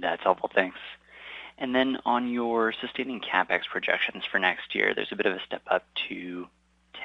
That's 0.00 0.22
helpful. 0.22 0.50
Thanks. 0.54 0.78
And 1.58 1.74
then 1.74 1.98
on 2.04 2.28
your 2.28 2.72
sustaining 2.80 3.20
CapEx 3.20 3.60
projections 3.70 4.24
for 4.30 4.38
next 4.38 4.74
year, 4.74 4.92
there's 4.94 5.12
a 5.12 5.16
bit 5.16 5.26
of 5.26 5.34
a 5.34 5.40
step 5.46 5.62
up 5.70 5.84
to 6.08 6.46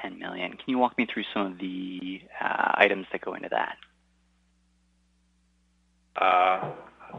10 0.02 0.18
million. 0.18 0.52
Can 0.52 0.64
you 0.66 0.78
walk 0.78 0.98
me 0.98 1.06
through 1.12 1.24
some 1.32 1.46
of 1.46 1.58
the 1.58 2.20
uh, 2.40 2.72
items 2.74 3.06
that 3.12 3.20
go 3.20 3.34
into 3.34 3.48
that? 3.50 3.76
Uh, 6.16 6.72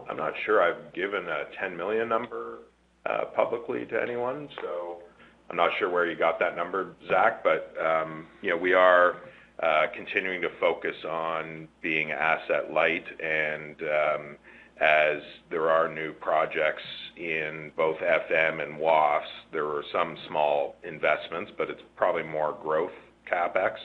I'm 0.09 0.17
not 0.17 0.33
sure 0.45 0.61
I've 0.61 0.93
given 0.93 1.25
a 1.27 1.43
10 1.59 1.75
million 1.77 2.09
number 2.09 2.59
uh, 3.05 3.25
publicly 3.35 3.85
to 3.85 4.01
anyone, 4.01 4.49
so 4.61 4.99
I'm 5.49 5.55
not 5.55 5.71
sure 5.79 5.89
where 5.89 6.09
you 6.09 6.17
got 6.17 6.37
that 6.39 6.55
number, 6.55 6.95
Zach. 7.07 7.43
But, 7.43 7.73
um, 7.83 8.27
you 8.41 8.49
know, 8.49 8.57
we 8.57 8.73
are 8.73 9.15
continuing 9.95 10.41
to 10.41 10.49
focus 10.59 10.95
on 11.07 11.67
being 11.81 12.11
asset 12.11 12.73
light 12.73 13.05
and 13.23 13.75
um, 13.81 14.37
as 14.81 15.21
there 15.51 15.69
are 15.69 15.87
new 15.87 16.11
projects 16.11 16.81
in 17.15 17.71
both 17.77 17.97
FM 17.97 18.63
and 18.63 18.79
WAFES, 18.79 19.27
there 19.51 19.67
are 19.67 19.83
some 19.91 20.17
small 20.27 20.75
investments, 20.83 21.51
but 21.55 21.69
it's 21.69 21.81
probably 21.95 22.23
more 22.23 22.57
growth 22.63 22.91
CapEx. 23.31 23.75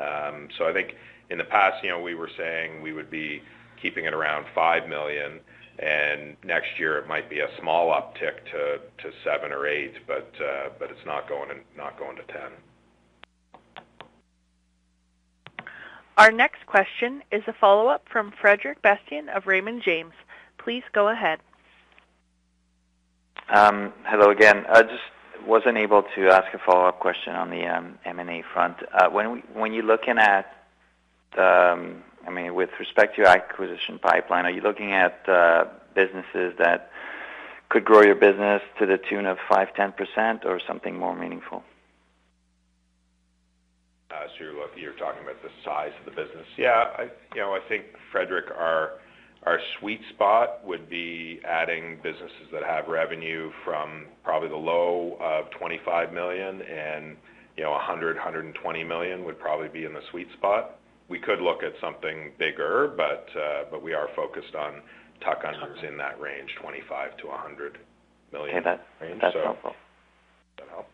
Um, 0.00 0.48
so 0.56 0.68
I 0.68 0.72
think 0.72 0.94
in 1.30 1.38
the 1.38 1.44
past, 1.44 1.82
you 1.82 1.90
know, 1.90 2.00
we 2.00 2.14
were 2.14 2.30
saying 2.38 2.80
we 2.80 2.92
would 2.92 3.10
be 3.10 3.42
keeping 3.82 4.04
it 4.04 4.14
around 4.14 4.46
5 4.54 4.88
million, 4.88 5.40
and 5.80 6.36
next 6.44 6.78
year 6.78 6.98
it 6.98 7.08
might 7.08 7.28
be 7.28 7.40
a 7.40 7.48
small 7.60 7.90
uptick 7.90 8.44
to 8.52 9.10
7 9.24 9.52
or 9.52 9.66
8, 9.66 9.92
but 10.06 10.32
uh, 10.40 10.68
but 10.78 10.90
it's 10.92 11.04
not 11.04 11.28
going 11.28 11.48
to 11.48 12.32
10. 12.32 12.42
Our 16.16 16.32
next 16.32 16.66
question 16.66 17.22
is 17.30 17.42
a 17.46 17.52
follow-up 17.52 18.04
from 18.10 18.32
Frederic 18.40 18.82
Bastien 18.82 19.28
of 19.28 19.46
Raymond 19.46 19.82
James. 19.84 20.14
Please 20.58 20.82
go 20.92 21.08
ahead. 21.08 21.40
Um, 23.48 23.92
hello 24.04 24.30
again. 24.30 24.64
I 24.68 24.82
just 24.82 25.46
wasn't 25.46 25.78
able 25.78 26.02
to 26.14 26.28
ask 26.28 26.52
a 26.52 26.58
follow-up 26.58 27.00
question 27.00 27.34
on 27.34 27.50
the 27.50 27.66
um, 27.66 27.98
M&A 28.04 28.42
front. 28.52 28.76
Uh, 28.92 29.08
when 29.08 29.72
you're 29.72 29.84
looking 29.84 30.18
at, 30.18 30.46
um, 31.38 32.02
I 32.26 32.30
mean, 32.30 32.54
with 32.54 32.70
respect 32.78 33.16
to 33.16 33.22
your 33.22 33.30
acquisition 33.30 33.98
pipeline, 33.98 34.44
are 34.44 34.50
you 34.50 34.60
looking 34.60 34.92
at 34.92 35.26
uh, 35.28 35.64
businesses 35.94 36.54
that 36.58 36.90
could 37.70 37.84
grow 37.84 38.02
your 38.02 38.14
business 38.14 38.60
to 38.78 38.86
the 38.86 38.98
tune 38.98 39.26
of 39.26 39.38
5%-10% 39.50 40.44
or 40.44 40.60
something 40.66 40.98
more 40.98 41.16
meaningful? 41.16 41.62
Uh, 44.10 44.26
so 44.38 44.44
you're 44.76 44.92
talking 44.94 45.22
about 45.22 45.40
the 45.42 45.50
size 45.64 45.92
of 46.00 46.04
the 46.04 46.10
business. 46.10 46.46
Yeah, 46.56 47.08
you 47.34 47.40
know, 47.40 47.52
I 47.52 47.60
think, 47.68 47.84
Frederic, 48.10 48.46
our 48.50 48.92
sweet 49.78 50.00
spot 50.14 50.64
would 50.64 50.90
be 50.90 51.40
adding 51.44 51.98
businesses 52.02 52.48
that 52.52 52.62
have 52.64 52.88
revenue 52.88 53.50
from 53.64 54.06
probably 54.24 54.48
the 54.48 54.56
low 54.56 55.16
of 55.20 55.50
25 55.50 56.12
million 56.12 56.60
and, 56.62 57.16
you 57.56 57.62
know, 57.62 57.70
100 57.70 58.16
120 58.16 58.84
million 58.84 59.24
would 59.24 59.38
probably 59.38 59.68
be 59.68 59.84
in 59.84 59.92
the 59.92 60.02
sweet 60.10 60.28
spot. 60.36 60.76
We 61.08 61.18
could 61.18 61.40
look 61.40 61.62
at 61.62 61.72
something 61.80 62.32
bigger, 62.38 62.92
but 62.96 63.28
uh, 63.36 63.78
we 63.78 63.94
are 63.94 64.08
focused 64.14 64.54
on 64.54 64.82
tuck-unders 65.24 65.82
in 65.88 65.96
that 65.96 66.20
range, 66.20 66.50
25 66.60 67.12
million-100 67.24 67.76
million 68.32 68.54
range. 68.56 68.66
Okay. 68.66 69.18
That's 69.20 69.34
helpful. 69.34 69.70
Does 70.56 70.66
that 70.66 70.68
help? 70.68 70.86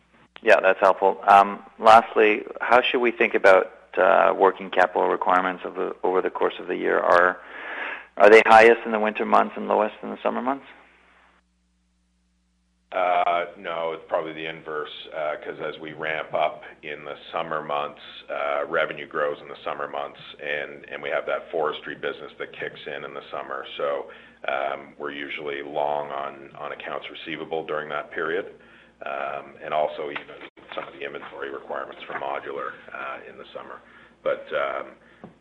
Yeah, 0.42 0.60
that's 0.60 0.80
helpful. 0.80 1.18
Um, 1.26 1.64
lastly, 1.78 2.42
how 2.60 2.82
should 2.82 3.00
we 3.00 3.10
think 3.10 3.34
about 3.34 3.72
uh, 3.96 4.34
working 4.36 4.70
capital 4.70 5.08
requirements 5.08 5.64
over 6.02 6.22
the 6.22 6.30
course 6.30 6.54
of 6.60 6.68
the 6.68 6.76
year? 6.76 6.98
Are 6.98 7.38
they 8.30 8.42
highest 8.46 8.80
in 8.86 8.92
the 8.92 9.00
winter 9.00 9.24
months 9.24 9.54
and 9.56 9.66
lowest 9.66 9.94
in 10.02 10.10
the 10.10 10.18
summer 10.22 10.40
months? 10.40 10.66
Uh, 12.92 13.46
no, 13.58 13.90
it's 13.92 14.04
probably 14.08 14.32
the 14.32 14.46
inverse, 14.46 15.08
uh, 15.12 15.34
'cause 15.42 15.58
as 15.60 15.76
we 15.80 15.92
ramp 15.94 16.32
up 16.32 16.62
in 16.82 17.04
the 17.04 17.16
summer 17.32 17.60
months, 17.60 18.00
uh, 18.30 18.64
revenue 18.68 19.06
grows 19.06 19.40
in 19.40 19.48
the 19.48 19.56
summer 19.64 19.88
months, 19.88 20.20
and 20.40 20.88
and 20.88 21.02
we 21.02 21.10
have 21.10 21.26
that 21.26 21.50
forestry 21.50 21.96
business 21.96 22.32
that 22.38 22.52
kicks 22.52 22.86
in 22.86 23.04
in 23.04 23.12
the 23.12 23.22
summer. 23.32 23.66
So 23.76 24.10
um, 24.46 24.94
we're 24.96 25.10
usually 25.10 25.62
long 25.62 26.10
on 26.12 26.50
on 26.56 26.70
accounts 26.70 27.10
receivable 27.10 27.64
during 27.64 27.88
that 27.88 28.12
period. 28.12 28.46
Um, 29.04 29.56
and 29.60 29.74
also 29.74 30.10
even 30.10 30.36
some 30.74 30.86
of 30.86 30.94
the 30.94 31.04
inventory 31.04 31.50
requirements 31.50 32.00
for 32.04 32.14
modular 32.14 32.72
in 33.28 33.36
the 33.36 33.44
summer. 33.52 33.80
Um, 34.54 34.86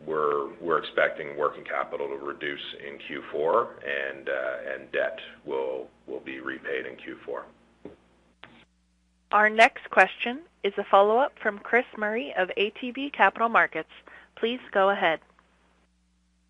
We're 0.06 0.78
expecting 0.78 1.36
working 1.36 1.64
capital 1.64 2.08
to 2.08 2.16
reduce 2.16 2.60
in 2.86 2.98
Q4 2.98 3.68
and 3.84 4.28
uh, 4.28 4.54
debt 4.94 5.18
will 5.44 5.88
be 6.24 6.40
repaid 6.40 6.86
in 6.86 6.94
Q4. 6.94 7.42
Our 9.32 9.50
next 9.50 9.90
question 9.90 10.40
is 10.62 10.72
a 10.78 10.84
follow-up 10.84 11.32
from 11.42 11.58
Chris 11.58 11.84
Murray 11.98 12.32
of 12.38 12.50
ATB 12.56 13.12
Capital 13.12 13.48
Markets. 13.48 13.90
Please 14.36 14.60
go 14.72 14.90
ahead. 14.90 15.20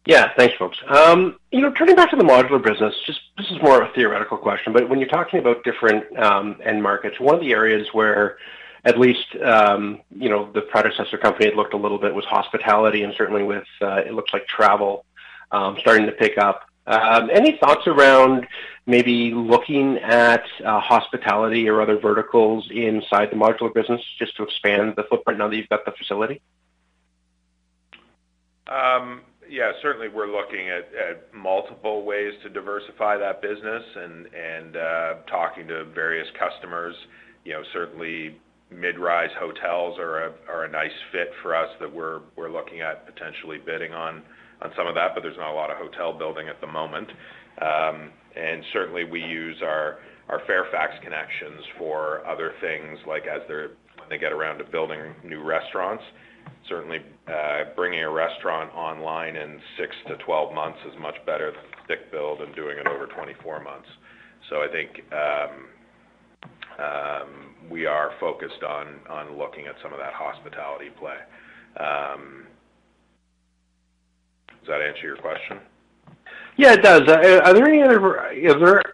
Yeah. 0.06 0.32
Thanks, 0.36 0.54
folks. 0.56 0.76
Um, 0.88 1.38
you 1.50 1.62
know, 1.62 1.72
turning 1.72 1.96
back 1.96 2.10
to 2.10 2.16
the 2.16 2.24
modular 2.24 2.62
business, 2.62 2.94
just 3.06 3.20
this 3.38 3.50
is 3.50 3.56
more 3.62 3.80
of 3.80 3.88
a 3.88 3.92
theoretical 3.94 4.36
question, 4.36 4.74
but 4.74 4.88
when 4.90 4.98
you're 4.98 5.08
talking 5.08 5.40
about 5.40 5.64
different 5.64 6.04
um, 6.18 6.56
end 6.62 6.82
markets, 6.82 7.18
one 7.18 7.34
of 7.34 7.40
the 7.40 7.52
areas 7.52 7.88
where 7.92 8.36
at 8.84 8.98
least 8.98 9.36
um, 9.44 10.00
you 10.10 10.28
know, 10.28 10.50
the 10.52 10.62
predecessor 10.62 11.18
company 11.18 11.50
looked 11.54 11.74
a 11.74 11.76
little 11.76 11.98
bit 11.98 12.14
was 12.14 12.24
hospitality 12.24 13.02
and 13.02 13.14
certainly 13.16 13.42
with 13.42 13.64
uh, 13.80 14.02
it 14.06 14.14
looks 14.14 14.32
like 14.32 14.46
travel 14.46 15.04
um, 15.52 15.76
starting 15.80 16.06
to 16.06 16.12
pick 16.12 16.38
up. 16.38 16.68
Um, 16.86 17.30
any 17.32 17.56
thoughts 17.56 17.86
around 17.86 18.46
maybe 18.86 19.32
looking 19.32 19.96
at 19.98 20.44
uh, 20.62 20.80
hospitality 20.80 21.66
or 21.68 21.80
other 21.80 21.98
verticals 21.98 22.68
inside 22.70 23.30
the 23.30 23.36
modular 23.36 23.72
business 23.72 24.02
just 24.18 24.36
to 24.36 24.42
expand 24.42 24.94
the 24.96 25.04
footprint 25.04 25.38
now 25.38 25.48
that 25.48 25.56
you've 25.56 25.68
got 25.70 25.86
the 25.86 25.92
facility? 25.92 26.42
Yeah, 29.48 29.70
certainly 29.82 30.08
we're 30.08 30.26
looking 30.26 30.68
at 30.68 31.32
multiple 31.32 32.04
ways 32.04 32.34
to 32.42 32.48
diversify 32.48 33.16
that 33.18 33.40
business 33.40 33.84
and 33.94 34.76
uh, 34.76 35.14
talking 35.28 35.68
to 35.68 35.84
various 35.84 36.26
customers. 36.36 36.96
You 37.44 37.52
know, 37.52 37.62
certainly 37.72 38.40
mid-rise 38.74 39.30
hotels 39.38 39.98
are 39.98 40.34
are 40.48 40.64
a 40.64 40.70
nice 40.70 40.96
fit 41.12 41.30
for 41.42 41.54
us 41.54 41.68
that 41.80 41.92
we're 41.92 42.20
we're 42.36 42.50
looking 42.50 42.80
at 42.80 43.06
potentially 43.06 43.58
bidding 43.64 43.92
on 43.92 44.22
on 44.62 44.70
some 44.76 44.86
of 44.86 44.94
that, 44.94 45.12
but 45.14 45.22
there's 45.22 45.36
not 45.36 45.52
a 45.52 45.54
lot 45.54 45.70
of 45.70 45.76
hotel 45.76 46.12
building 46.16 46.48
at 46.48 46.60
the 46.60 46.66
moment. 46.66 47.08
Um 47.60 48.10
and 48.36 48.64
certainly 48.72 49.04
we 49.04 49.20
use 49.20 49.56
our 49.62 49.98
our 50.28 50.40
Fairfax 50.46 50.94
connections 51.02 51.62
for 51.78 52.26
other 52.26 52.52
things 52.60 52.98
like 53.06 53.24
as 53.26 53.42
they're 53.46 53.70
when 53.98 54.08
they 54.08 54.18
get 54.18 54.32
around 54.32 54.58
to 54.58 54.64
building 54.64 55.14
new 55.24 55.42
restaurants. 55.42 56.02
Certainly, 56.68 56.98
uh, 57.28 57.72
bringing 57.74 58.00
a 58.00 58.10
restaurant 58.10 58.72
online 58.74 59.36
in 59.36 59.58
six 59.78 59.94
to 60.08 60.16
12 60.24 60.54
months 60.54 60.78
is 60.86 60.92
much 61.00 61.14
better 61.24 61.52
than 61.52 61.60
stick 61.84 62.10
build 62.12 62.40
and 62.40 62.54
doing 62.54 62.76
it 62.78 62.86
over 62.86 63.06
24 63.06 63.62
months. 63.62 63.88
So 64.50 64.56
I 64.56 64.68
think 64.68 64.90
um, 65.12 65.68
we 67.70 67.86
are 67.86 68.12
focused 68.20 68.62
on 68.62 69.00
on 69.08 69.36
looking 69.36 69.66
at 69.66 69.76
some 69.82 69.92
of 69.92 69.98
that 69.98 70.12
hospitality 70.12 70.90
play. 70.90 71.16
Um, 71.76 72.46
does 74.60 74.68
that 74.68 74.80
answer 74.80 75.02
your 75.02 75.16
question? 75.16 75.58
Yeah, 76.56 76.74
it 76.74 76.82
does. 76.82 77.08
Uh, 77.08 77.40
are 77.44 77.52
there 77.52 77.66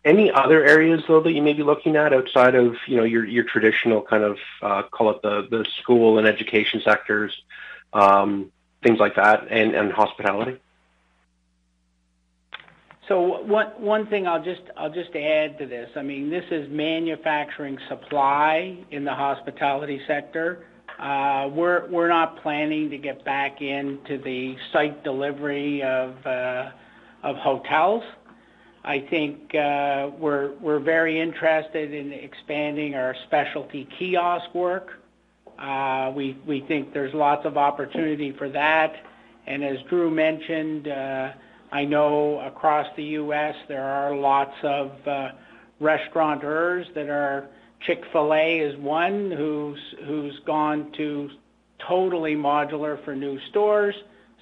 any 0.05 0.33
other 0.33 0.65
areas 0.65 1.03
though 1.07 1.21
that 1.21 1.33
you 1.33 1.43
may 1.43 1.53
be 1.53 1.63
looking 1.63 1.95
at 1.97 2.13
outside 2.13 2.55
of 2.55 2.77
you 2.87 2.97
know 2.97 3.05
your 3.05 3.25
your 3.25 3.45
traditional 3.45 4.01
kind 4.03 4.25
of 4.25 4.39
uh, 4.63 4.83
call 4.83 5.11
it 5.11 5.23
the 5.23 5.47
the 5.51 5.67
school 5.79 6.19
and 6.19 6.27
education 6.27 6.81
sectors, 6.83 7.43
um, 7.93 8.51
things 8.83 8.99
like 8.99 9.17
that, 9.17 9.49
and 9.51 9.93
hospitality? 9.93 10.59
So 13.11 13.43
one 13.43 13.67
one 13.79 14.07
thing 14.07 14.29
I'll 14.29 14.43
just 14.43 14.61
I'll 14.77 14.93
just 14.93 15.11
add 15.17 15.59
to 15.59 15.67
this. 15.67 15.91
I 15.97 16.03
mean, 16.03 16.31
this 16.31 16.45
is 16.53 16.69
manufacturing 16.71 17.77
supply 17.89 18.79
in 18.93 19.05
the 19.05 19.13
hospitality 19.13 20.01
sector. 20.07 20.65
Uh, 20.97 21.49
we're 21.53 21.91
we're 21.91 22.07
not 22.07 22.41
planning 22.41 22.89
to 22.89 22.99
get 22.99 23.25
back 23.25 23.61
into 23.63 24.23
the 24.23 24.55
site 24.73 25.03
delivery 25.03 25.83
of 25.83 26.25
uh, 26.25 26.71
of 27.25 27.35
hotels. 27.39 28.05
I 28.85 29.05
think 29.11 29.57
uh, 29.57 30.11
we're 30.17 30.53
we're 30.61 30.79
very 30.79 31.21
interested 31.21 31.93
in 31.93 32.13
expanding 32.13 32.95
our 32.95 33.17
specialty 33.27 33.89
kiosk 33.99 34.55
work. 34.55 35.03
Uh, 35.59 36.13
we 36.15 36.39
we 36.47 36.61
think 36.69 36.95
there's 36.95 37.13
lots 37.13 37.45
of 37.45 37.57
opportunity 37.57 38.33
for 38.39 38.49
that. 38.51 38.93
And 39.49 39.65
as 39.65 39.79
Drew 39.89 40.13
mentioned, 40.13 40.87
uh, 40.87 41.33
I 41.73 41.85
know 41.85 42.41
across 42.41 42.87
the 42.97 43.05
U.S. 43.05 43.55
there 43.69 43.85
are 43.85 44.15
lots 44.15 44.55
of 44.63 44.93
uh, 45.07 45.29
restaurateurs 45.79 46.87
that 46.95 47.09
are 47.09 47.49
Chick-fil-A 47.87 48.61
is 48.61 48.77
one 48.77 49.31
who's 49.31 49.81
who's 50.07 50.39
gone 50.45 50.93
to 50.99 51.31
totally 51.89 52.35
modular 52.35 53.03
for 53.05 53.17
new 53.17 53.39
stores. 53.49 53.95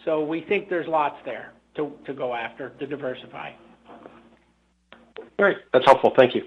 So 0.05 0.25
we 0.25 0.41
think 0.41 0.69
there's 0.69 0.89
lots 0.89 1.17
there 1.25 1.53
to, 1.77 1.93
to 2.07 2.15
go 2.15 2.35
after 2.35 2.71
to 2.71 2.87
diversify. 2.87 3.53
Great. 5.39 5.59
That's 5.73 5.85
helpful. 5.85 6.13
Thank 6.17 6.35
you. 6.35 6.43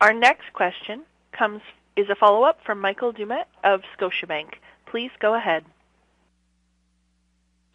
Our 0.00 0.12
next 0.12 0.52
question 0.54 1.02
comes 1.32 1.60
is 1.96 2.08
a 2.08 2.14
follow-up 2.14 2.58
from 2.64 2.80
Michael 2.80 3.12
Doumet 3.12 3.44
of 3.62 3.82
Scotiabank. 3.96 4.54
Please 4.86 5.10
go 5.20 5.34
ahead. 5.34 5.64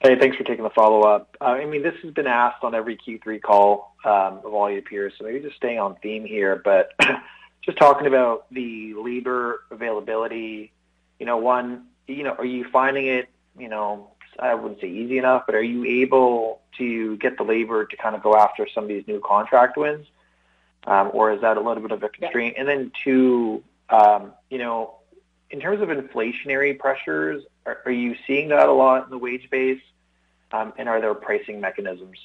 Hey, 0.04 0.20
thanks 0.20 0.36
for 0.36 0.44
taking 0.44 0.64
the 0.64 0.70
follow-up. 0.72 1.36
Uh, 1.40 1.46
I 1.46 1.66
mean, 1.66 1.82
this 1.82 1.96
has 2.04 2.14
been 2.14 2.28
asked 2.28 2.64
on 2.64 2.76
every 2.76 2.98
Q3 2.98 3.42
call 3.42 3.96
um, 4.04 4.42
of 4.44 4.54
all 4.54 4.70
your 4.70 4.82
peers, 4.82 5.14
so 5.18 5.24
maybe 5.24 5.40
just 5.40 5.56
staying 5.56 5.80
on 5.80 5.96
theme 6.04 6.26
here, 6.26 6.62
but 6.64 6.92
just 7.62 7.78
talking 7.78 8.06
about 8.06 8.46
the 8.52 8.94
labor 8.94 9.64
availability, 9.72 10.74
you 11.18 11.26
know, 11.26 11.38
one, 11.38 11.86
you 12.08 12.24
know, 12.24 12.34
are 12.34 12.46
you 12.46 12.66
finding 12.72 13.08
it, 13.08 13.30
you 13.58 13.70
know, 13.70 14.12
I 14.38 14.54
wouldn't 14.54 14.82
say 14.82 14.90
easy 14.90 15.18
enough, 15.18 15.44
but 15.46 15.56
are 15.56 15.64
you 15.64 15.86
able 15.86 16.62
to 16.78 17.16
get 17.18 17.38
the 17.38 17.44
labor 17.44 17.86
to 17.86 17.98
kind 17.98 18.16
of 18.16 18.22
go 18.22 18.36
after 18.36 18.68
some 18.76 18.84
of 18.84 18.90
these 18.90 19.08
new 19.08 19.22
contract 19.22 19.78
wins? 19.78 20.06
Um, 20.86 21.10
or 21.14 21.32
is 21.32 21.42
that 21.42 21.58
a 21.58 21.62
little 21.62 21.82
bit 21.82 21.92
of 21.92 22.04
a 22.04 22.10
constraint? 22.10 22.56
And 22.58 22.68
then 22.68 22.92
two, 23.04 23.64
um, 23.90 24.34
you 24.50 24.58
know, 24.58 24.96
in 25.52 25.60
terms 25.60 25.82
of 25.82 25.90
inflationary 25.90 26.78
pressures, 26.78 27.44
are, 27.66 27.92
you 27.92 28.16
seeing 28.28 28.50
that 28.50 28.68
a 28.68 28.72
lot 28.72 29.06
in 29.06 29.10
the 29.10 29.18
wage 29.18 29.50
base? 29.50 29.82
Um, 30.52 30.74
and 30.78 30.88
are 30.88 31.02
there 31.02 31.14
pricing 31.14 31.60
mechanisms? 31.60 32.18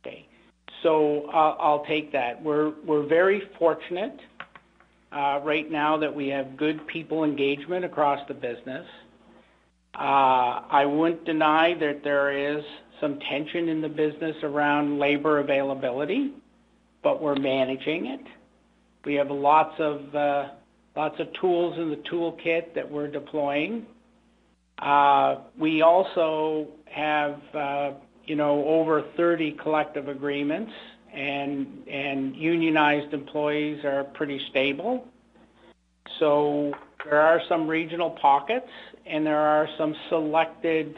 Okay. 0.00 0.28
So 0.82 1.28
uh, 1.28 1.56
I'll 1.58 1.84
take 1.84 2.12
that. 2.12 2.42
We're, 2.42 2.70
we're 2.84 3.02
very 3.02 3.42
fortunate 3.58 4.20
uh, 5.10 5.40
right 5.42 5.70
now 5.70 5.96
that 5.96 6.14
we 6.14 6.28
have 6.28 6.56
good 6.56 6.86
people 6.86 7.24
engagement 7.24 7.84
across 7.84 8.26
the 8.28 8.34
business. 8.34 8.86
Uh, 9.94 10.62
I 10.70 10.84
wouldn't 10.84 11.24
deny 11.24 11.74
that 11.74 12.04
there 12.04 12.30
is 12.30 12.64
some 13.00 13.18
tension 13.20 13.68
in 13.68 13.80
the 13.80 13.88
business 13.88 14.36
around 14.42 14.98
labor 14.98 15.38
availability, 15.38 16.32
but 17.02 17.20
we're 17.22 17.36
managing 17.36 18.06
it. 18.06 18.20
We 19.04 19.14
have 19.14 19.30
lots 19.30 19.78
of 19.80 20.14
lots 20.98 21.20
of 21.20 21.32
tools 21.34 21.78
in 21.78 21.90
the 21.90 21.96
toolkit 22.10 22.74
that 22.74 22.90
we're 22.90 23.06
deploying. 23.06 23.86
Uh, 24.80 25.36
we 25.56 25.80
also 25.80 26.66
have, 26.86 27.40
you 28.24 28.34
know, 28.34 28.64
over 28.64 29.02
30 29.16 29.52
collective 29.52 30.08
agreements, 30.08 30.72
and 31.14 31.86
and 31.88 32.34
unionized 32.34 33.14
employees 33.14 33.84
are 33.84 34.02
pretty 34.04 34.40
stable. 34.50 35.06
So 36.18 36.72
there 37.04 37.20
are 37.20 37.40
some 37.48 37.68
regional 37.68 38.10
pockets, 38.10 38.70
and 39.06 39.24
there 39.24 39.38
are 39.38 39.68
some 39.78 39.94
selected, 40.08 40.96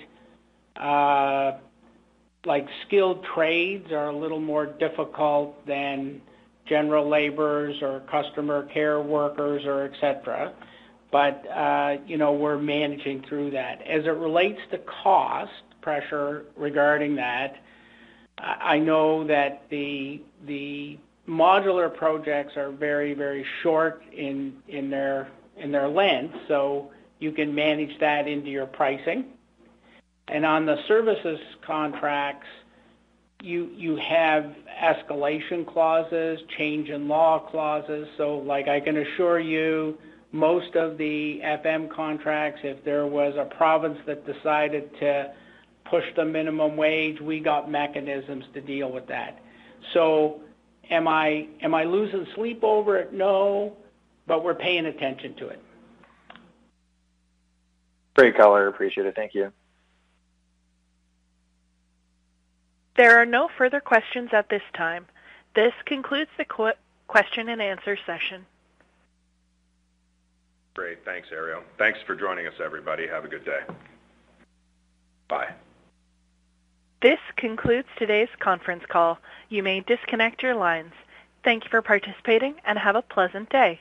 uh, 0.76 1.52
like 2.46 2.66
skilled 2.86 3.22
trades 3.34 3.92
are 3.92 4.08
a 4.08 4.16
little 4.16 4.40
more 4.40 4.64
difficult 4.64 5.66
than 5.66 6.22
general 6.70 7.06
laborers 7.08 7.76
or 7.82 8.00
customer 8.16 8.62
care 8.76 9.00
workers 9.00 9.62
or 9.66 9.78
et 9.84 9.94
cetera. 10.00 10.52
But, 11.12 11.36
uh, 11.66 11.96
you 12.06 12.16
know, 12.16 12.32
we're 12.32 12.62
managing 12.78 13.18
through 13.28 13.50
that. 13.50 13.82
As 13.96 14.02
it 14.06 14.16
relates 14.28 14.60
to 14.70 14.78
cost 15.02 15.64
pressure 15.82 16.46
regarding 16.56 17.16
that, 17.16 17.50
I 18.38 18.78
know 18.78 19.26
that 19.26 19.52
the 19.68 20.22
the 20.46 20.98
modular 21.28 21.94
projects 21.94 22.56
are 22.56 22.70
very, 22.70 23.12
very 23.14 23.44
short 23.62 24.02
in 24.12 24.36
in 24.68 24.88
their 24.88 25.28
in 25.62 25.72
their 25.72 25.88
length, 25.88 26.34
so 26.48 26.90
you 27.18 27.32
can 27.32 27.54
manage 27.54 27.94
that 27.98 28.26
into 28.26 28.48
your 28.48 28.66
pricing. 28.66 29.20
And 30.28 30.46
on 30.46 30.64
the 30.64 30.76
services 30.86 31.40
contracts, 31.66 32.46
you 33.42 33.70
you 33.74 33.96
have 33.96 34.54
escalation 34.82 35.66
clauses, 35.66 36.40
change 36.58 36.88
in 36.88 37.08
law 37.08 37.38
clauses. 37.50 38.08
So 38.16 38.38
like 38.38 38.68
I 38.68 38.80
can 38.80 38.96
assure 38.96 39.40
you, 39.40 39.98
most 40.32 40.74
of 40.76 40.98
the 40.98 41.40
FM 41.42 41.90
contracts, 41.90 42.60
if 42.64 42.84
there 42.84 43.06
was 43.06 43.34
a 43.36 43.44
province 43.56 43.98
that 44.06 44.26
decided 44.26 44.90
to 45.00 45.32
push 45.88 46.04
the 46.16 46.24
minimum 46.24 46.76
wage, 46.76 47.20
we 47.20 47.40
got 47.40 47.70
mechanisms 47.70 48.44
to 48.54 48.60
deal 48.60 48.92
with 48.92 49.06
that. 49.08 49.40
So 49.92 50.40
am 50.90 51.08
I 51.08 51.48
am 51.62 51.74
I 51.74 51.84
losing 51.84 52.26
sleep 52.34 52.60
over 52.62 52.96
it? 52.98 53.12
No 53.12 53.76
but 54.30 54.44
we're 54.44 54.54
paying 54.54 54.86
attention 54.86 55.34
to 55.34 55.48
it. 55.48 55.60
Great 58.14 58.36
color. 58.36 58.68
Appreciate 58.68 59.04
it. 59.04 59.16
Thank 59.16 59.34
you. 59.34 59.52
There 63.00 63.18
are 63.18 63.24
no 63.24 63.48
further 63.56 63.80
questions 63.80 64.28
at 64.34 64.50
this 64.50 64.60
time. 64.74 65.06
This 65.54 65.72
concludes 65.86 66.30
the 66.36 66.44
qu- 66.44 66.74
question 67.08 67.48
and 67.48 67.62
answer 67.62 67.96
session. 68.04 68.44
Great. 70.74 71.02
Thanks, 71.02 71.28
Ariel. 71.32 71.62
Thanks 71.78 71.98
for 72.06 72.14
joining 72.14 72.46
us, 72.46 72.52
everybody. 72.62 73.06
Have 73.06 73.24
a 73.24 73.28
good 73.28 73.46
day. 73.46 73.60
Bye. 75.28 75.48
This 77.00 77.18
concludes 77.36 77.88
today's 77.96 78.28
conference 78.38 78.84
call. 78.86 79.18
You 79.48 79.62
may 79.62 79.80
disconnect 79.80 80.42
your 80.42 80.54
lines. 80.54 80.92
Thank 81.42 81.64
you 81.64 81.70
for 81.70 81.80
participating 81.80 82.56
and 82.66 82.78
have 82.78 82.96
a 82.96 83.02
pleasant 83.16 83.48
day. 83.48 83.80